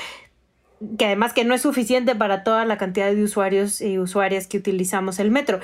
[0.99, 4.59] Que además que no es suficiente para toda la cantidad de usuarios y usuarias que
[4.59, 5.61] utilizamos el metro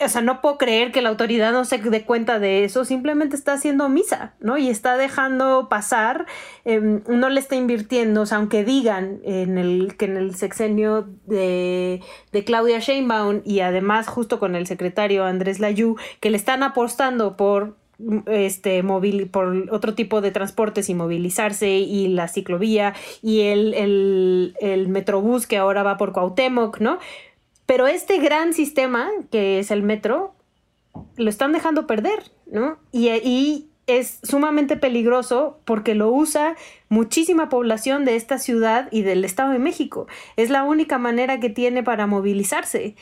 [0.00, 3.36] o sea, no puedo creer que la autoridad no se dé cuenta de eso, simplemente
[3.36, 4.58] está haciendo misa, ¿no?
[4.58, 6.26] Y está dejando pasar,
[6.64, 11.08] em, no le está invirtiendo, o sea, aunque digan en el, que en el sexenio
[11.26, 12.00] de,
[12.32, 17.36] de Claudia Sheinbaum y además justo con el secretario Andrés Layú, que le están apostando
[17.36, 17.76] por
[18.26, 24.56] este móvil por otro tipo de transportes y movilizarse y la ciclovía y el, el,
[24.60, 26.98] el metrobús que ahora va por Cuauhtémoc, ¿no?
[27.72, 30.34] Pero este gran sistema, que es el metro,
[31.16, 32.76] lo están dejando perder, ¿no?
[32.92, 36.54] Y, y es sumamente peligroso porque lo usa
[36.90, 40.06] muchísima población de esta ciudad y del Estado de México.
[40.36, 42.94] Es la única manera que tiene para movilizarse.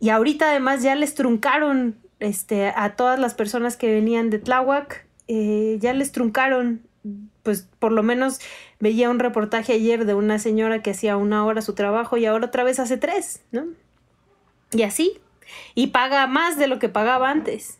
[0.00, 5.06] Y ahorita además ya les truncaron este, a todas las personas que venían de Tláhuac,
[5.28, 6.82] eh, ya les truncaron,
[7.44, 8.40] pues por lo menos
[8.80, 12.46] veía un reportaje ayer de una señora que hacía una hora su trabajo y ahora
[12.46, 13.66] otra vez hace tres, ¿no?
[14.72, 15.18] Y así.
[15.74, 17.78] Y paga más de lo que pagaba antes.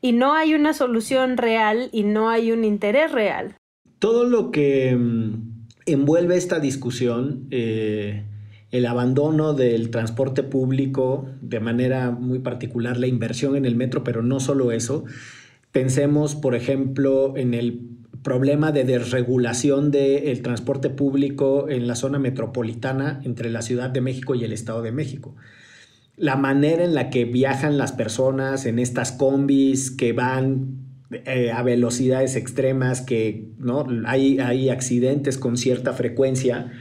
[0.00, 3.56] Y no hay una solución real y no hay un interés real.
[3.98, 8.24] Todo lo que mm, envuelve esta discusión, eh,
[8.70, 14.22] el abandono del transporte público, de manera muy particular la inversión en el metro, pero
[14.22, 15.04] no solo eso.
[15.72, 23.20] Pensemos, por ejemplo, en el problema de desregulación del transporte público en la zona metropolitana
[23.22, 25.36] entre la Ciudad de México y el Estado de México.
[26.16, 31.62] La manera en la que viajan las personas en estas combis que van eh, a
[31.62, 33.86] velocidades extremas, que ¿no?
[34.06, 36.72] hay, hay accidentes con cierta frecuencia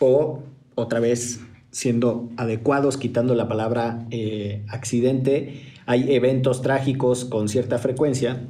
[0.00, 0.42] o
[0.74, 8.40] otra vez siendo adecuados, quitando la palabra eh, accidente, hay eventos trágicos con cierta frecuencia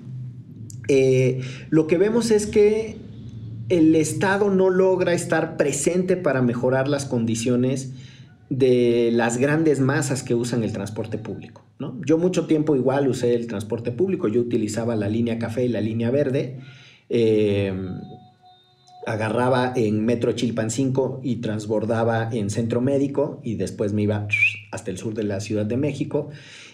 [0.88, 2.96] eh, lo que vemos es que
[3.68, 7.92] el Estado no logra estar presente para mejorar las condiciones
[8.50, 11.64] de las grandes masas que usan el transporte público.
[12.06, 15.80] Yo mucho tiempo igual usé el transporte público, yo utilizaba la línea café y la
[15.80, 16.58] línea verde,
[17.08, 17.72] eh,
[19.06, 24.26] agarraba en Metro Chilpancingo y transbordaba en Centro Médico y después me iba
[24.72, 26.30] hasta el sur de la Ciudad de México.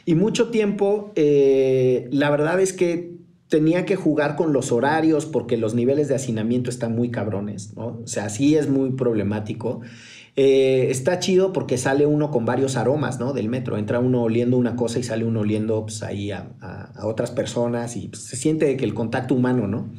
[0.07, 3.13] Y mucho tiempo, eh, la verdad es que
[3.49, 8.01] tenía que jugar con los horarios porque los niveles de hacinamiento están muy cabrones, ¿no?
[8.03, 9.83] O sea, sí es muy problemático.
[10.35, 13.33] Eh, está chido porque sale uno con varios aromas, ¿no?
[13.33, 13.77] Del metro.
[13.77, 16.49] Entra uno oliendo una cosa y sale uno oliendo pues, ahí a,
[17.03, 19.93] otras personas y pues, se siente que el contacto humano, ¿no?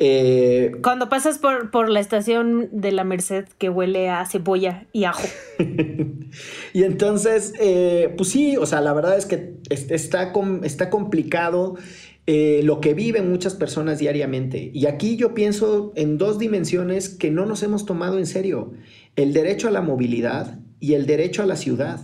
[0.00, 5.04] Eh, Cuando pasas por, por, la estación de la Merced que huele a cebolla y
[5.04, 5.26] ajo.
[6.72, 11.74] y entonces, eh, pues sí, o sea, la verdad es que está, está complicado.
[12.30, 14.70] Eh, lo que viven muchas personas diariamente.
[14.74, 18.74] Y aquí yo pienso en dos dimensiones que no nos hemos tomado en serio.
[19.18, 21.98] El derecho a la movilidad y el derecho a la ciudad.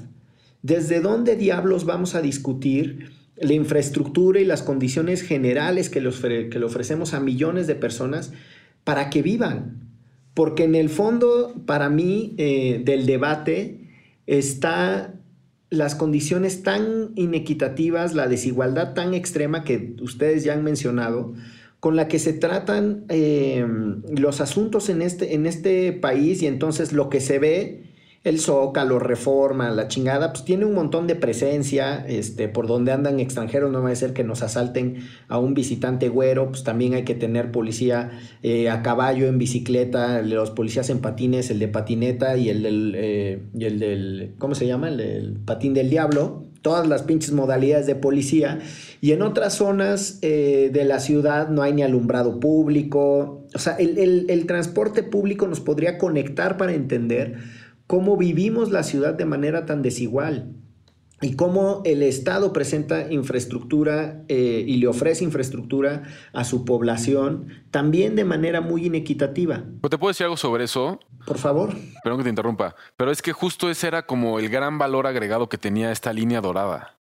[0.62, 6.10] ¿Desde dónde diablos vamos a discutir la infraestructura y las condiciones generales que le,
[6.48, 8.32] que le ofrecemos a millones de personas
[8.82, 9.92] para que vivan?
[10.34, 13.92] Porque en el fondo, para mí, eh, del debate
[14.26, 15.14] está
[15.70, 21.34] las condiciones tan inequitativas, la desigualdad tan extrema que ustedes ya han mencionado,
[21.84, 23.62] con la que se tratan eh,
[24.08, 27.82] los asuntos en este, en este país y entonces lo que se ve
[28.22, 33.20] el Zócalo, Reforma, la chingada, pues tiene un montón de presencia, este, por donde andan
[33.20, 37.04] extranjeros, no va a ser que nos asalten a un visitante güero, pues también hay
[37.04, 42.38] que tener policía eh, a caballo, en bicicleta, los policías en patines, el de patineta
[42.38, 44.88] y el del, eh, y el del ¿cómo se llama?
[44.88, 48.60] El, patín del diablo, todas las pinches modalidades de policía,
[49.02, 53.74] y en otras zonas eh, de la ciudad no hay ni alumbrado público, o sea,
[53.74, 57.34] el, el transporte público nos podría conectar para entender
[57.86, 60.54] cómo vivimos la ciudad de manera tan desigual
[61.20, 68.16] y cómo el Estado presenta infraestructura eh, y le ofrece infraestructura a su población también
[68.16, 69.64] de manera muy inequitativa.
[69.88, 71.00] ¿Te puedo decir algo sobre eso?
[71.26, 71.74] Por favor.
[72.02, 75.48] Perdón que te interrumpa, pero es que justo ese era como el gran valor agregado
[75.48, 76.98] que tenía esta línea dorada.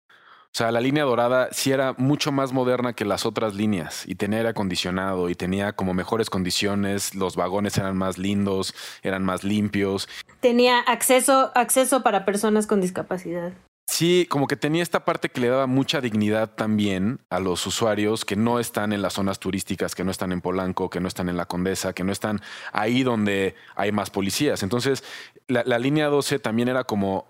[0.52, 4.16] O sea, la línea dorada sí era mucho más moderna que las otras líneas y
[4.16, 9.44] tenía aire acondicionado y tenía como mejores condiciones, los vagones eran más lindos, eran más
[9.44, 10.10] limpios.
[10.40, 13.54] Tenía acceso, acceso para personas con discapacidad.
[13.90, 18.24] Sí, como que tenía esta parte que le daba mucha dignidad también a los usuarios
[18.24, 21.28] que no están en las zonas turísticas, que no están en Polanco, que no están
[21.28, 22.40] en la Condesa, que no están
[22.72, 24.62] ahí donde hay más policías.
[24.62, 25.04] Entonces,
[25.48, 27.28] la, la línea 12 también era como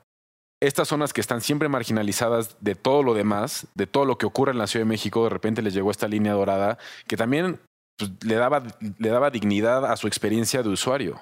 [0.61, 4.51] estas zonas que están siempre marginalizadas de todo lo demás, de todo lo que ocurre
[4.51, 7.61] en la Ciudad de México, de repente les llegó esta línea dorada que también
[7.97, 8.63] pues, le, daba,
[8.97, 11.21] le daba dignidad a su experiencia de usuario.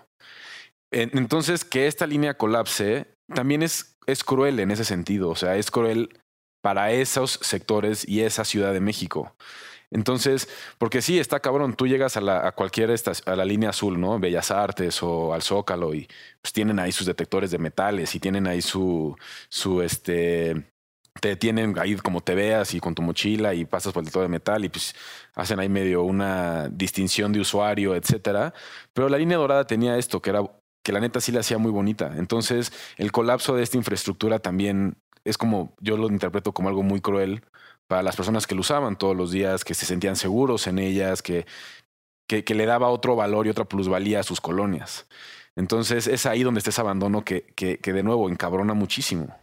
[0.92, 5.70] Entonces, que esta línea colapse también es, es cruel en ese sentido, o sea, es
[5.70, 6.10] cruel
[6.62, 9.36] para esos sectores y esa Ciudad de México.
[9.90, 12.94] Entonces, porque sí, está cabrón, tú llegas a, la, a cualquier
[13.26, 14.20] a la línea azul, ¿no?
[14.20, 16.08] Bellas Artes o al Zócalo y
[16.42, 19.16] pues tienen ahí sus detectores de metales y tienen ahí su,
[19.50, 20.66] su este,
[21.22, 24.24] te tienen ahí como te veas y con tu mochila y pasas por el detector
[24.24, 24.94] de metal y pues
[25.36, 28.54] hacen ahí medio una distinción de usuario, etcétera.
[28.94, 30.42] Pero la línea dorada tenía esto, que era
[30.88, 32.14] que la neta sí la hacía muy bonita.
[32.16, 34.96] Entonces, el colapso de esta infraestructura también
[35.26, 37.44] es como, yo lo interpreto como algo muy cruel
[37.88, 41.22] para las personas que lo usaban todos los días, que se sentían seguros en ellas,
[41.22, 41.46] que,
[42.26, 45.08] que, le daba otro valor y otra plusvalía a sus colonias.
[45.58, 49.36] Entonces es ahí donde está ese abandono que, que, de nuevo encabrona muchísimo.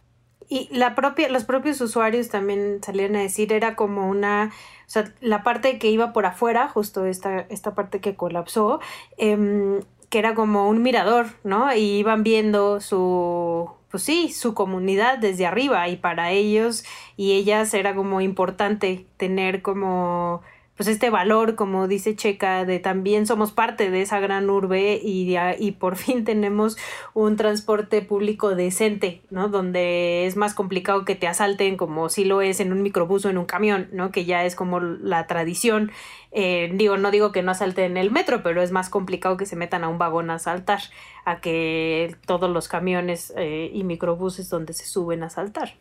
[0.49, 4.51] Y la propia, los propios usuarios también salían a decir, era como una,
[4.87, 8.79] o sea, la parte que iba por afuera, justo esta, esta parte que colapsó,
[9.19, 9.79] eh,
[10.09, 11.73] que era como un mirador, ¿no?
[11.73, 16.83] Y iban viendo su, pues sí, su comunidad desde arriba y para ellos
[17.17, 20.41] y ellas era como importante tener como
[20.75, 25.35] pues este valor, como dice Checa, de también somos parte de esa gran urbe y,
[25.59, 26.77] y por fin tenemos
[27.13, 29.47] un transporte público decente, ¿no?
[29.47, 33.29] Donde es más complicado que te asalten como si lo es en un microbús o
[33.29, 34.11] en un camión, ¿no?
[34.11, 35.91] Que ya es como la tradición.
[36.31, 39.45] Eh, digo, no digo que no asalten en el metro, pero es más complicado que
[39.45, 40.81] se metan a un vagón a asaltar
[41.23, 45.75] a que todos los camiones eh, y microbuses donde se suben a asaltar.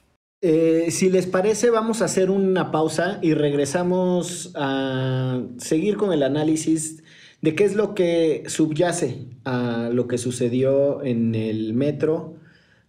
[0.46, 6.22] Eh, si les parece, vamos a hacer una pausa y regresamos a seguir con el
[6.22, 7.02] análisis
[7.40, 12.34] de qué es lo que subyace a lo que sucedió en el metro,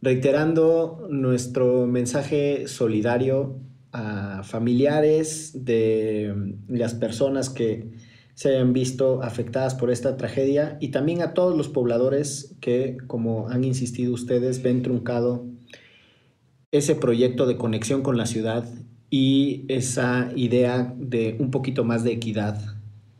[0.01, 3.57] reiterando nuestro mensaje solidario
[3.93, 7.89] a familiares de las personas que
[8.33, 13.47] se hayan visto afectadas por esta tragedia y también a todos los pobladores que, como
[13.47, 15.54] han insistido ustedes, ven truncado
[16.77, 18.65] ese proyecto de conexión con la ciudad
[19.09, 22.61] y esa idea de un poquito más de equidad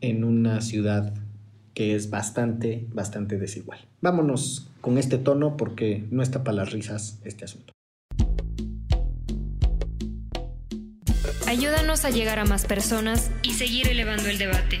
[0.00, 1.14] en una ciudad
[1.74, 3.78] que es bastante, bastante desigual.
[4.00, 7.72] Vámonos con este tono porque no está para las risas este asunto.
[11.46, 14.80] Ayúdanos a llegar a más personas y seguir elevando el debate.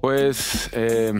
[0.00, 1.12] Pues, eh,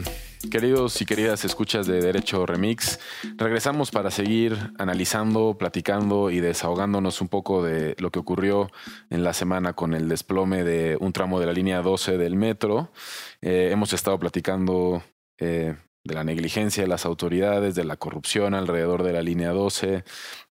[0.53, 3.01] queridos y queridas escuchas de Derecho Remix,
[3.37, 8.71] regresamos para seguir analizando, platicando y desahogándonos un poco de lo que ocurrió
[9.11, 12.93] en la semana con el desplome de un tramo de la línea 12 del metro.
[13.41, 15.03] Eh, hemos estado platicando
[15.39, 15.75] eh,
[16.05, 20.05] de la negligencia de las autoridades, de la corrupción alrededor de la línea 12,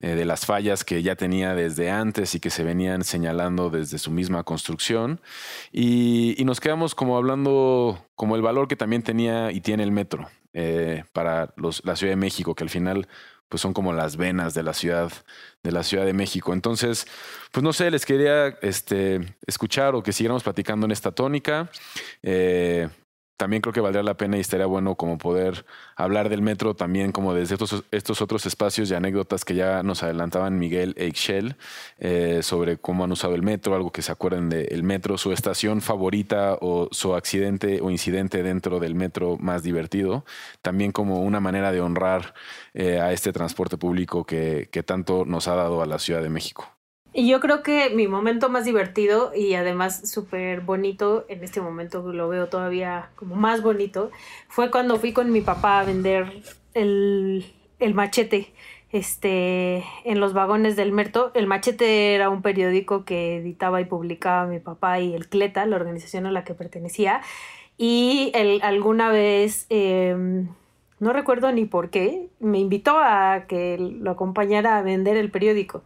[0.04, 3.98] eh, de las fallas que ya tenía desde antes y que se venían señalando desde
[3.98, 5.22] su misma construcción.
[5.72, 10.30] Y, nos quedamos como hablando como el valor que también tenía y tiene el metro
[10.52, 13.08] eh, para la Ciudad de México, que al final
[13.48, 15.10] pues son como las venas de la ciudad,
[15.64, 16.52] de la Ciudad de México.
[16.52, 17.08] Entonces,
[17.54, 21.70] pues no sé, les quería este, escuchar o que siguiéramos platicando en esta tónica.
[22.24, 22.90] Eh,
[23.38, 25.66] también creo que valdría la pena y estaría bueno como poder
[25.96, 30.04] hablar del metro también como desde estos, estos otros espacios y anécdotas que ya nos
[30.04, 31.56] adelantaban Miguel e Ixchel
[32.00, 35.82] eh, sobre cómo han usado el metro, algo que se acuerden del metro, su estación
[35.82, 40.26] favorita o su accidente o incidente dentro del metro más divertido,
[40.62, 42.34] también como una manera de honrar
[42.74, 46.30] eh, a este transporte público que, que tanto nos ha dado a la Ciudad de
[46.30, 46.73] México.
[47.14, 52.12] Y yo creo que mi momento más divertido y además súper bonito, en este momento
[52.12, 54.12] lo veo todavía como más bonito,
[54.48, 56.42] fue cuando fui con mi papá a vender
[56.74, 57.46] el,
[57.80, 58.54] el machete
[58.94, 61.32] este, en los vagones del Merto.
[61.34, 65.76] El Machete era un periódico que editaba y publicaba mi papá y el CLETA, la
[65.76, 67.22] organización a la que pertenecía.
[67.76, 70.50] Y él alguna vez, em,
[71.00, 75.84] no recuerdo ni por qué, me invitó a que lo acompañara a vender el periódico.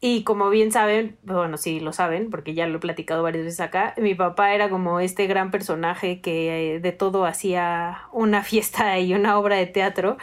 [0.00, 3.58] Y como bien saben, bueno, sí lo saben, porque ya lo he platicado varias veces
[3.58, 8.96] acá, mi papá era como este gran personaje que eh, de todo hacía una fiesta
[9.00, 10.16] y una obra de teatro.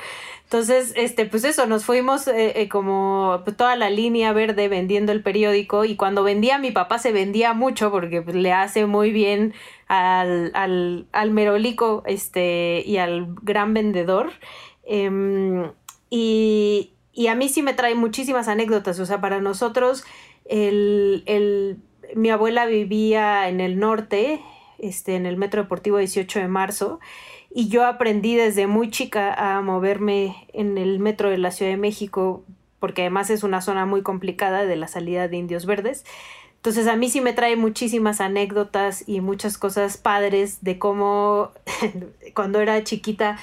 [0.46, 5.12] Entonces, este, pues eso, nos fuimos eh, eh, como pues, toda la línea verde vendiendo
[5.12, 9.12] el periódico y cuando vendía mi papá se vendía mucho porque pues, le hace muy
[9.12, 9.54] bien
[9.88, 14.32] al, al, al merolico este, y al gran vendedor.
[14.86, 15.72] Em,
[16.10, 19.00] y, y a mí sí me trae muchísimas anécdotas.
[19.00, 20.04] O sea, para nosotros,
[20.44, 21.78] el, el,
[22.14, 24.42] mi abuela vivía en el norte,
[24.78, 27.00] este, en el Metro Deportivo 18 de marzo,
[27.50, 31.78] y yo aprendí desde muy chica a moverme en el metro de la Ciudad de
[31.78, 32.44] México,
[32.80, 36.04] porque además es una zona muy complicada de la salida de Indios Verdes.
[36.58, 41.52] Entonces a mí sí me trae muchísimas anécdotas y muchas cosas padres de cómo
[42.34, 43.38] cuando era chiquita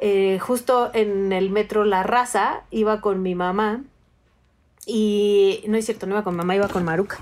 [0.00, 3.82] eh, justo en el metro La Raza, iba con mi mamá
[4.86, 7.18] y no es cierto, no iba con mamá, iba con Maruca.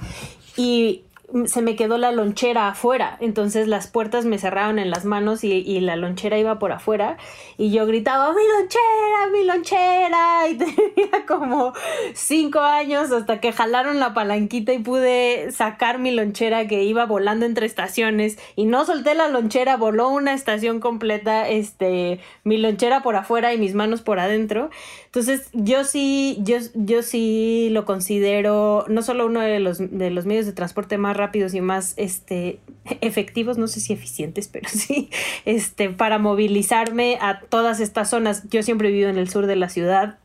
[0.56, 1.02] Y
[1.46, 5.80] se me quedó la lonchera afuera, entonces las puertas me cerraron en las manos y,
[5.80, 7.16] la lonchera iba por afuera.
[7.58, 11.72] Y yo gritaba, mi lonchera, mi lonchera, y tenía como
[12.14, 17.44] cinco años hasta que jalaron la palanquita y pude sacar mi lonchera que iba volando
[17.44, 18.38] entre estaciones.
[18.54, 23.58] Y no solté la lonchera, voló una estación completa, este, mi lonchera por afuera y
[23.58, 24.70] mis manos por adentro.
[25.16, 30.26] Entonces yo sí, yo, yo sí lo considero no solo uno de los, de los
[30.26, 32.60] medios de transporte más rápidos y más este,
[33.00, 35.08] efectivos, no sé si eficientes, pero sí,
[35.46, 38.42] este, para movilizarme a todas estas zonas.
[38.50, 40.18] Yo siempre he vivido en el sur de la ciudad,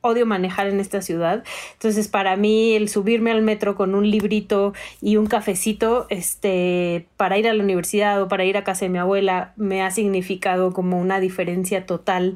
[0.00, 1.42] odio manejar en esta ciudad.
[1.72, 7.36] Entonces, para mí, el subirme al metro con un librito y un cafecito, este, para
[7.36, 10.72] ir a la universidad o para ir a casa de mi abuela, me ha significado
[10.72, 12.34] como una diferencia total.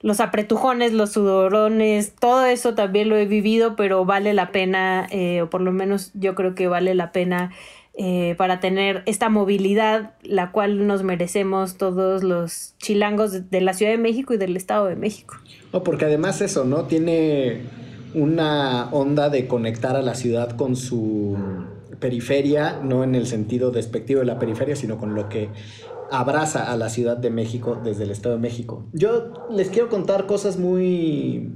[0.00, 5.42] Los apretujones, los sudorones, todo eso también lo he vivido, pero vale la pena, eh,
[5.42, 7.50] o por lo menos yo creo que vale la pena
[8.00, 13.90] eh, para tener esta movilidad, la cual nos merecemos todos los chilangos de la Ciudad
[13.90, 15.34] de México y del Estado de México.
[15.72, 16.84] No, porque además eso, ¿no?
[16.84, 17.62] Tiene
[18.14, 21.36] una onda de conectar a la ciudad con su
[21.98, 25.48] periferia, no en el sentido despectivo de la periferia, sino con lo que
[26.10, 28.84] abraza a la Ciudad de México desde el Estado de México.
[28.92, 31.52] Yo les quiero contar cosas muy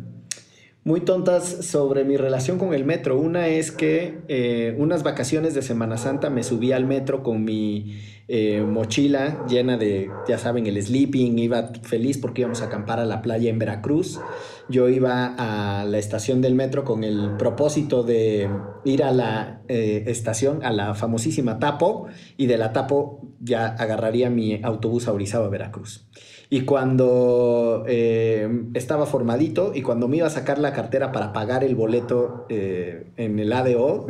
[0.85, 3.19] muy tontas sobre mi relación con el metro.
[3.19, 8.01] Una es que eh, unas vacaciones de Semana Santa me subí al metro con mi
[8.27, 11.39] eh, mochila llena de, ya saben, el sleeping.
[11.39, 14.21] Iba feliz porque íbamos a acampar a la playa en Veracruz.
[14.69, 18.49] Yo iba a la estación del metro con el propósito de
[18.85, 22.07] ir a la eh, estación, a la famosísima Tapo,
[22.37, 26.09] y de la Tapo ya agarraría mi autobús a Orizaba, Veracruz.
[26.53, 31.65] Y cuando eh, estaba formadito y cuando me iba a sacar la cartera para pagar
[31.65, 34.07] el boleto eh, en el ADO,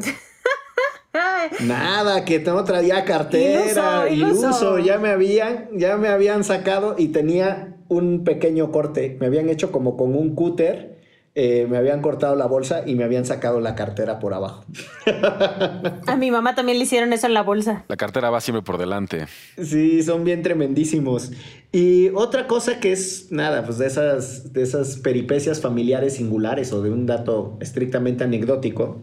[1.64, 7.11] nada, que no traía cartera, iluso, iluso, ya me habían, ya me habían sacado y
[7.12, 10.99] tenía un pequeño corte, me habían hecho como con un cúter
[11.35, 14.64] eh, me habían cortado la bolsa y me habían sacado la cartera por abajo.
[16.07, 17.85] A mi mamá también le hicieron eso en la bolsa.
[17.89, 19.26] La cartera va siempre por delante.
[19.57, 21.33] Sí, son bien tremendísimos.
[21.72, 26.83] Y otra cosa que es, nada, pues de esas, de esas peripecias familiares singulares o
[26.83, 29.01] de un dato estrictamente anecdótico.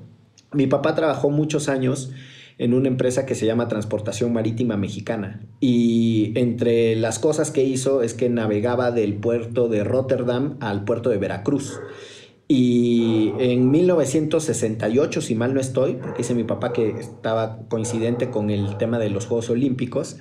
[0.54, 2.12] Mi papá trabajó muchos años
[2.60, 5.42] en una empresa que se llama Transportación Marítima Mexicana.
[5.62, 11.10] Y entre las cosas que hizo es que navegaba del puerto de Rotterdam al puerto
[11.10, 11.80] de Veracruz.
[12.52, 18.50] Y en 1968, si mal no estoy, porque dice mi papá que estaba coincidente con
[18.50, 20.18] el tema de los Juegos Olímpicos,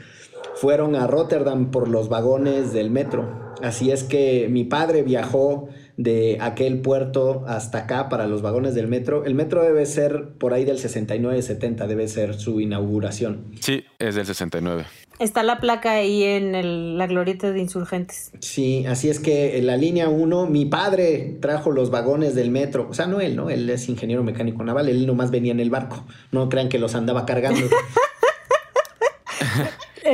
[0.54, 3.54] fueron a Rotterdam por los vagones del metro.
[3.62, 8.88] Así es que mi padre viajó de aquel puerto hasta acá para los vagones del
[8.88, 9.24] metro.
[9.24, 13.52] El metro debe ser por ahí del 69-70, debe ser su inauguración.
[13.60, 14.84] Sí, es del 69.
[15.18, 18.30] Está la placa ahí en la glorieta de insurgentes.
[18.40, 22.86] Sí, así es que en la línea 1, mi padre trajo los vagones del metro.
[22.88, 23.50] O sea, no él, ¿no?
[23.50, 26.04] Él es ingeniero mecánico naval, él nomás venía en el barco.
[26.30, 27.60] No crean que los andaba cargando.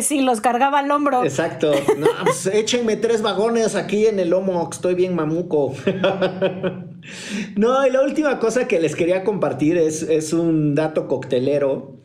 [0.00, 1.22] sí, los cargaba al hombro.
[1.22, 1.72] Exacto.
[1.98, 5.74] No, pues échenme tres vagones aquí en el lomo, estoy bien mamuco.
[7.57, 12.00] no, y la última cosa que les quería compartir es, es un dato coctelero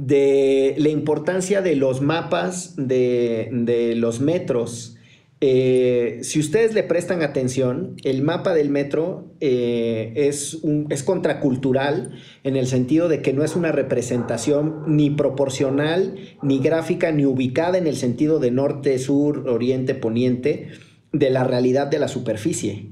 [0.00, 4.96] de la importancia de los mapas de, los metros.
[5.42, 12.12] Eh, si ustedes le prestan atención, el mapa del metro eh, es, un, es contracultural
[12.44, 17.76] en el sentido de que no es una representación ni proporcional, ni gráfica, ni ubicada
[17.76, 20.68] en el sentido de norte, sur, oriente, poniente
[21.12, 22.89] de la realidad de la superficie.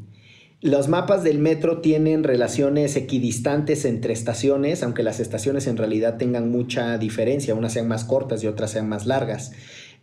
[0.61, 6.51] Los mapas del metro tienen relaciones equidistantes entre estaciones, aunque las estaciones en realidad tengan
[6.51, 9.53] mucha diferencia, unas sean más cortas y otras sean más largas.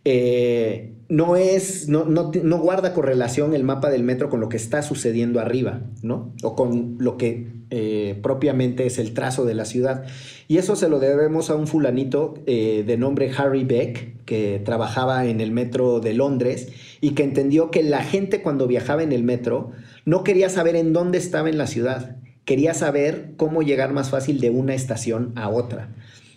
[0.08, 4.56] Eh, no es, no, no, no, guarda correlación el mapa del metro con lo que
[4.56, 6.32] está sucediendo arriba, ¿no?
[6.42, 10.04] O con lo que eh, propiamente es el trazo de la ciudad.
[10.46, 15.26] Y eso se lo debemos a un fulanito eh, de nombre Harry Beck, que trabajaba
[15.26, 16.68] en el metro de Londres
[17.00, 19.72] y que entendió que la gente cuando viajaba en el metro
[20.06, 24.40] no quería saber en dónde estaba en la ciudad, quería saber cómo llegar más fácil
[24.40, 25.90] de una estación a otra.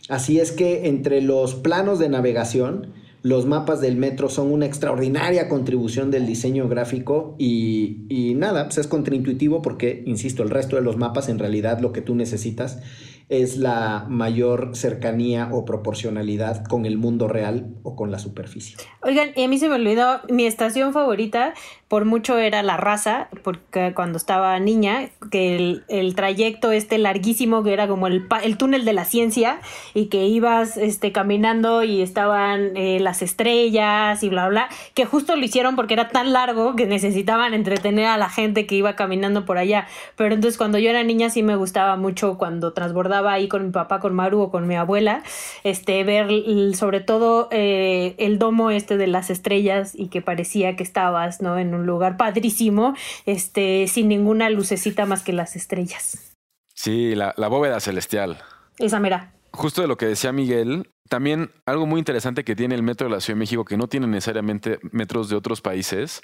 [0.10, 5.50] Así es que entre los planos de navegación, los mapas del metro son una extraordinaria
[5.50, 10.98] contribución del diseño gráfico y, nada, pues es contraintuitivo porque, insisto, el resto de los
[10.98, 12.82] mapas en realidad lo que tú necesitas
[13.28, 18.78] es la mayor cercanía o proporcionalidad con el mundo real o con la superficie.
[19.04, 21.54] Oigan, y a mí se me olvidó, mi estación favorita
[21.90, 27.74] por mucho era la raza, porque cuando estaba niña, que el, trayecto este larguísimo, que
[27.74, 29.60] era como el, el, túnel de la ciencia,
[29.96, 35.36] y que ibas este, caminando y estaban eh, las estrellas y bla, bla, que justo
[35.36, 39.46] lo hicieron porque era tan largo que necesitaban entretener a la gente que iba caminando
[39.46, 39.88] por allá.
[40.16, 43.72] Pero entonces cuando yo era niña sí me gustaba mucho cuando transbordaba ahí con mi
[43.72, 45.24] papá, con Maru o con mi abuela,
[45.64, 46.28] este, ver
[46.76, 51.58] sobre todo eh, el domo este de las estrellas y que parecía que estabas, ¿no?
[51.58, 56.36] En un lugar padrísimo, este, sin ninguna lucecita más que las estrellas.
[56.74, 58.42] Sí, la, bóveda celestial.
[58.78, 59.34] Esa mera.
[59.52, 63.16] justo de lo que decía Miguel, también algo muy interesante que tiene el metro de
[63.16, 66.22] la Ciudad de México, que no tiene necesariamente metros de otros países,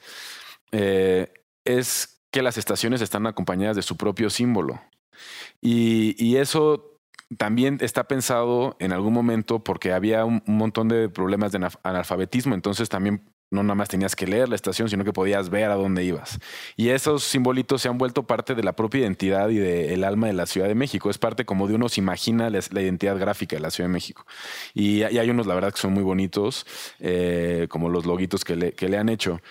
[0.71, 1.33] eh,
[1.65, 4.81] es que las estaciones están acompañadas de su propio símbolo.
[5.61, 6.95] Y, y eso
[7.37, 12.89] también está pensado en algún momento porque había un, montón de problemas de analfabetismo, entonces
[12.89, 16.03] también no nada más tenías que leer la estación, sino que podías ver a dónde
[16.03, 16.39] ibas.
[16.75, 20.33] Y esos simbolitos se han vuelto parte de la propia identidad y del alma de
[20.33, 21.09] la Ciudad de México.
[21.09, 24.25] Es parte como de uno se imagina la, identidad gráfica de la Ciudad de México.
[24.73, 26.65] Y, hay unos, la verdad, que son muy bonitos,
[26.99, 29.41] eh, como los loguitos que le, que le han hecho.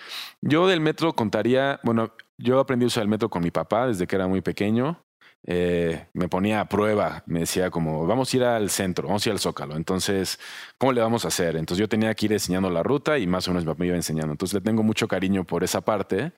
[0.41, 4.07] Yo del metro contaría, bueno, yo aprendí a usar el metro con mi papá desde
[4.07, 5.04] que era muy pequeño.
[5.47, 9.29] Eh, me ponía a prueba, me decía como, vamos a ir al centro, vamos a
[9.29, 10.39] ir al Zócalo, entonces,
[10.79, 11.55] ¿cómo le vamos a hacer?
[11.55, 14.31] Entonces yo tenía que ir enseñando la ruta y más o menos me iba enseñando.
[14.31, 16.33] Entonces le tengo mucho cariño por esa parte.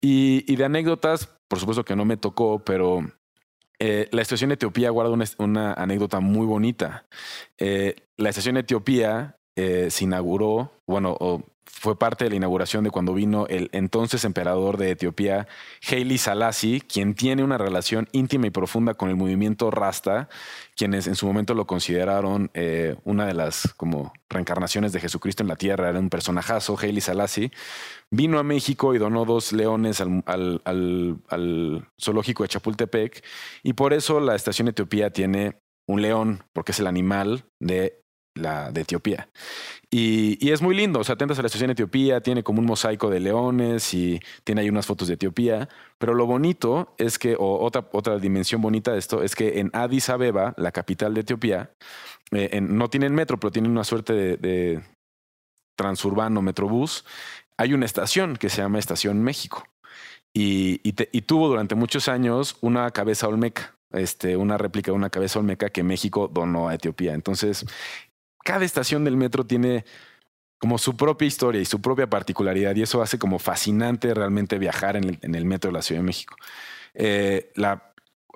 [0.00, 3.00] Y, de anécdotas, por supuesto que no me tocó, pero
[3.78, 7.06] eh, la estación Etiopía guarda una, anécdota muy bonita.
[7.56, 11.16] Eh, la estación Etiopía se inauguró, bueno,
[11.84, 15.46] fue parte de la inauguración de cuando vino el entonces emperador de Etiopía,
[15.86, 20.28] Haile Selassie, quien tiene una relación íntima y profunda con el movimiento Rasta,
[20.76, 25.48] quienes en su momento lo consideraron eh, una de las como reencarnaciones de Jesucristo en
[25.48, 27.52] la tierra, era un personajazo, Haile Selassie.
[28.10, 30.22] Vino a México y donó dos leones al,
[30.64, 33.24] al zoológico de Chapultepec,
[33.62, 38.03] y por eso la estación Etiopía tiene un león, porque es el animal de
[38.34, 39.28] la de Etiopía.
[39.90, 42.66] Y, es muy lindo, o sea, atentas a la estación de Etiopía, tiene como un
[42.66, 45.68] mosaico de leones y tiene ahí unas fotos de Etiopía,
[45.98, 49.70] pero lo bonito es que, o otra, otra dimensión bonita de esto, es que en
[49.72, 51.70] Addis Abeba, la capital de Etiopía,
[52.32, 54.82] eh, no tienen metro, pero tienen una suerte de,
[55.76, 57.04] transurbano metrobús,
[57.56, 59.64] hay una estación que se llama Estación México.
[60.36, 65.38] Y, y, tuvo durante muchos años una cabeza olmeca, este, una réplica de una cabeza
[65.38, 67.14] olmeca que México donó a Etiopía.
[67.14, 67.64] Entonces,
[68.44, 69.84] cada estación del metro tiene
[70.58, 74.96] como su propia historia y su propia particularidad y eso hace como fascinante realmente viajar
[74.96, 76.36] en el, metro de la Ciudad de México.
[76.94, 77.52] Eh,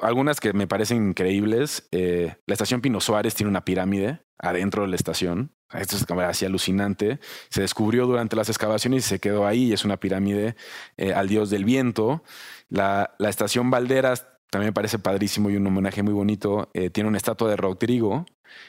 [0.02, 4.88] algunas que me parecen increíbles, eh, la estación Pino Suárez tiene una pirámide adentro de
[4.88, 5.52] la estación.
[5.72, 7.18] Esto es así alucinante.
[7.50, 10.56] Se descubrió durante las excavaciones y se quedó ahí y es una pirámide
[10.96, 12.22] eh, al dios del viento.
[12.68, 16.70] La, la, estación Valderas también me parece padrísimo y un homenaje muy bonito.
[16.92, 18.26] tiene una estatua de Rodrigo,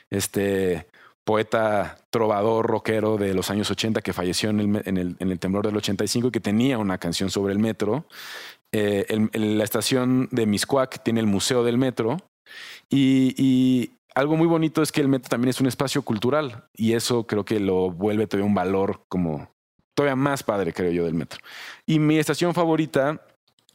[0.10, 0.88] este
[1.30, 6.32] poeta trovador rockero de los años 80 que falleció en el, temblor del 85 y
[6.32, 8.08] que tenía una canción sobre el metro.
[8.72, 12.18] Eh, la estación de Miscuac tiene el Museo del Metro
[12.90, 16.94] y, y, algo muy bonito es que el metro también es un espacio cultural y
[16.94, 19.52] eso creo que lo vuelve todavía un valor como
[19.94, 21.40] todavía más padre, creo yo, del metro.
[21.86, 23.22] Y mi estación favorita,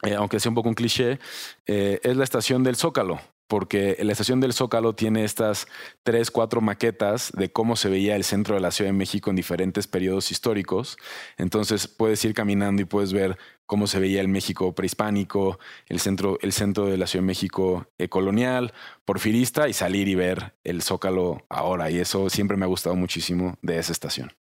[0.02, 1.20] eh, aunque sea un poco un cliché,
[1.66, 5.66] eh, es la estación del Zócalo porque la estación del Zócalo tiene estas
[6.02, 9.36] tres, cuatro maquetas de cómo se veía el centro de la Ciudad de México en
[9.36, 10.96] diferentes periodos históricos.
[11.36, 13.36] Entonces puedes ir caminando y puedes ver
[13.66, 17.86] cómo se veía el México prehispánico, el centro, el centro de la Ciudad de México
[17.98, 18.72] eh, colonial,
[19.04, 21.90] porfirista y salir y ver el Zócalo ahora.
[21.90, 24.32] Y eso siempre me ha gustado muchísimo de esa estación.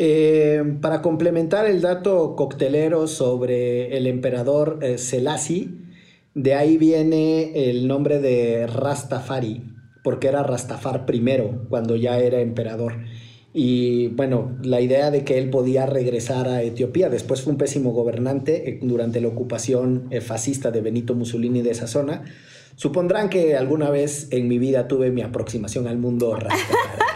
[0.00, 4.96] Eh, para complementar el dato coctelero sobre el emperador eh,
[6.38, 9.74] de ahí viene el nombre de Rastafari,
[10.04, 12.94] porque era Rastafar primero, cuando ya era emperador.
[13.52, 17.90] Y bueno, la idea de que él podía regresar a Etiopía, después fue un pésimo
[17.90, 22.22] gobernante eh, durante la ocupación eh, fascista de Benito Mussolini de esa zona.
[22.76, 27.07] Supondrán que alguna vez en mi vida tuve mi aproximación al mundo Rastafari.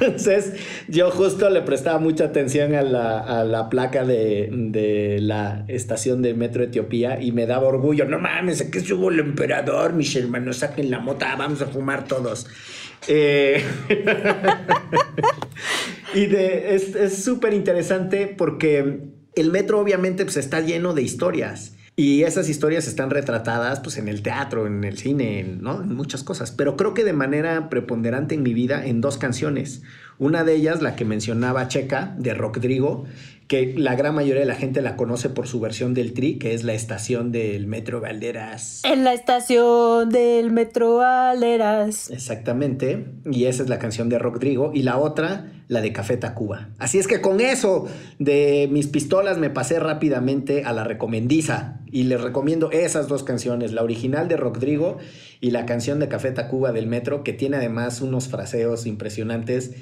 [0.00, 0.54] Entonces,
[0.88, 7.20] yo justo le prestaba mucha atención a la, placa de, la estación de Metro Etiopía
[7.20, 8.04] y me daba orgullo.
[8.04, 12.46] No mames, aquí subo el emperador, mis hermanos, saquen la mota, vamos a fumar todos.
[13.08, 13.64] Eh,
[16.14, 21.74] y de, es súper interesante porque el metro obviamente pues, está lleno de historias.
[21.94, 25.62] Y esas historias están retratadas pues, en el teatro, en el cine, en
[25.94, 26.50] muchas cosas.
[26.50, 29.82] Pero creo que de manera preponderante en mi vida en dos canciones.
[30.18, 33.04] Una de ellas, la que mencionaba Checa, de Rodrigo,
[33.48, 36.54] que la gran mayoría de la gente la conoce por su versión del Tri, que
[36.54, 38.82] es la estación del Metro Valderas.
[38.84, 42.10] En la estación del Metro Valderas.
[42.10, 43.06] Exactamente.
[43.30, 44.72] Y esa es la canción de Rodrigo.
[44.74, 46.70] Y la otra, la de Café Tacuba.
[46.78, 47.86] Así es que con eso
[48.18, 51.80] de mis pistolas me pasé rápidamente a la recomendiza.
[51.90, 54.96] Y les recomiendo esas dos canciones, la original de Rodrigo
[55.40, 59.72] y la canción de Café Tacuba del Metro, que tiene además unos fraseos impresionantes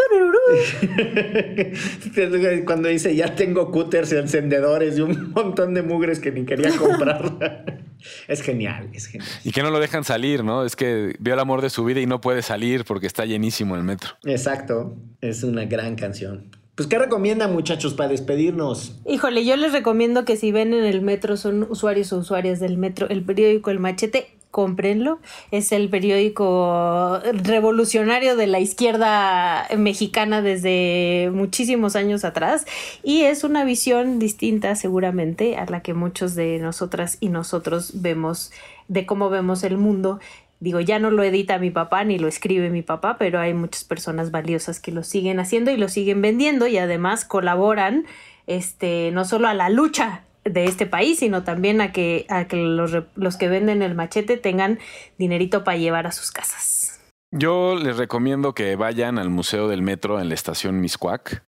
[2.64, 6.76] Cuando dice ya tengo cutters y encendedores y un montón de mugres que ni quería
[6.76, 7.82] comprar.
[8.28, 9.28] Es genial, es genial.
[9.44, 10.64] Y que no lo dejan salir, ¿no?
[10.64, 13.76] Es que vio el amor de su vida y no puede salir porque está llenísimo
[13.76, 14.12] el metro.
[14.24, 16.48] Exacto, es una gran canción.
[16.80, 18.94] Pues, ¿qué recomiendan, muchachos, para despedirnos?
[19.04, 22.78] Híjole, yo les recomiendo que si ven en el metro, son usuarios o usuarias del
[22.78, 25.20] metro, el periódico El Machete, cómprenlo.
[25.50, 32.66] Es el periódico revolucionario de la izquierda mexicana desde muchísimos años atrás
[33.02, 38.52] y es una visión distinta seguramente a la que muchos de nosotras y nosotros vemos
[38.88, 40.20] de cómo vemos el mundo.
[40.58, 43.84] Digo, ya no lo edita mi papá ni lo escribe mi papá, pero hay muchas
[43.84, 48.04] personas valiosas que lo siguen haciendo y lo siguen vendiendo y además colaboran
[48.46, 52.56] este no solo a la lucha de este país, sino también a que, a que
[52.56, 54.78] los, los que venden el machete tengan
[55.18, 57.00] dinerito para llevar a sus casas.
[57.32, 61.44] Yo les recomiendo que vayan al Museo del Metro en la estación Miscuac.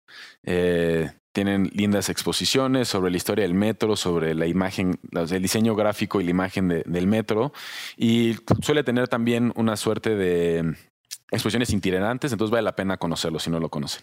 [0.45, 6.21] Eh, tienen lindas exposiciones sobre la historia del metro, sobre la imagen, el diseño gráfico
[6.21, 7.53] y la imagen de- del metro.
[7.97, 10.75] Y suele tener también una suerte de
[11.31, 14.03] exposiciones itinerantes, entonces vale la pena conocerlo si no lo conocen.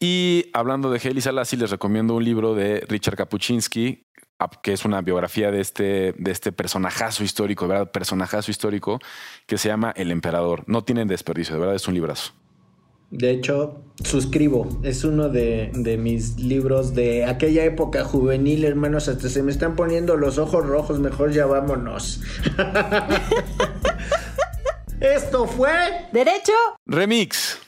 [0.00, 4.06] Y hablando de Heli Selassie, les recomiendo un libro de Richard Kapuczynski,
[4.38, 7.90] ap- que es una biografía de este, de este personajazo histórico, ¿verdad?
[7.90, 8.98] Personajazo histórico,
[9.46, 10.64] que se llama El Emperador.
[10.66, 12.32] No tienen desperdicio, de verdad es un librazo.
[13.10, 14.80] De hecho, suscribo.
[14.82, 19.06] Es uno de, de mis libros de aquella época juvenil, hermanos.
[19.06, 20.98] Hasta se me están poniendo los ojos rojos.
[20.98, 22.22] Mejor ya vámonos.
[25.00, 25.70] Esto fue.
[26.12, 26.52] Derecho.
[26.86, 27.58] Remix.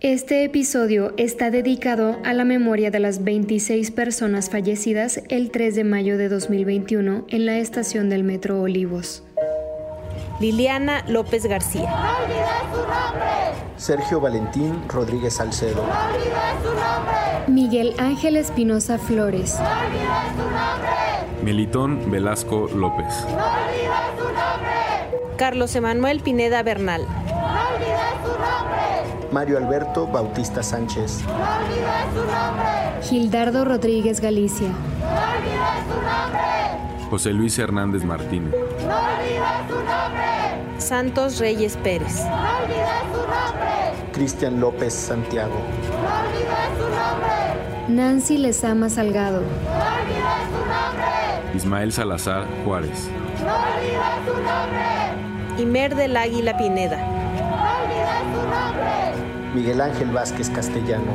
[0.00, 5.84] Este episodio está dedicado a la memoria de las 26 personas fallecidas el 3 de
[5.84, 9.24] mayo de 2021 en la estación del Metro Olivos.
[10.38, 11.92] Liliana López García.
[13.76, 15.84] Sergio Valentín Rodríguez Salcedo.
[17.48, 19.58] Miguel Ángel Espinosa Flores.
[21.42, 23.26] Melitón Velasco López.
[25.38, 27.06] Carlos Emanuel Pineda Bernal.
[29.30, 31.20] Mario Alberto Bautista Sánchez.
[33.04, 34.68] Gildardo Rodríguez Galicia.
[37.08, 38.52] José Luis Hernández Martínez.
[40.78, 42.26] Santos Reyes Pérez.
[44.12, 45.54] Cristian López Santiago.
[47.86, 49.44] Nancy Lezama Salgado.
[51.54, 53.08] Ismael Salazar Juárez.
[55.58, 56.98] Imer del Águila Pineda.
[59.54, 61.12] Miguel Ángel Vázquez Castellano.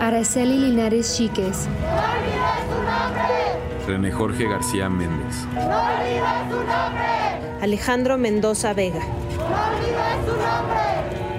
[0.00, 1.68] Araceli Linares Chiques.
[3.86, 5.44] René Jorge García Méndez.
[7.60, 9.00] Alejandro Mendoza Vega.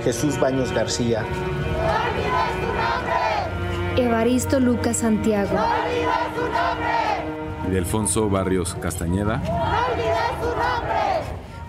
[0.03, 1.23] Jesús Baños García.
[3.95, 5.57] Evaristo Lucas Santiago.
[7.67, 9.41] Y de Alfonso Barrios Castañeda.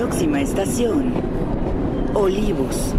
[0.00, 1.12] Próxima estación.
[2.14, 2.94] Olivos.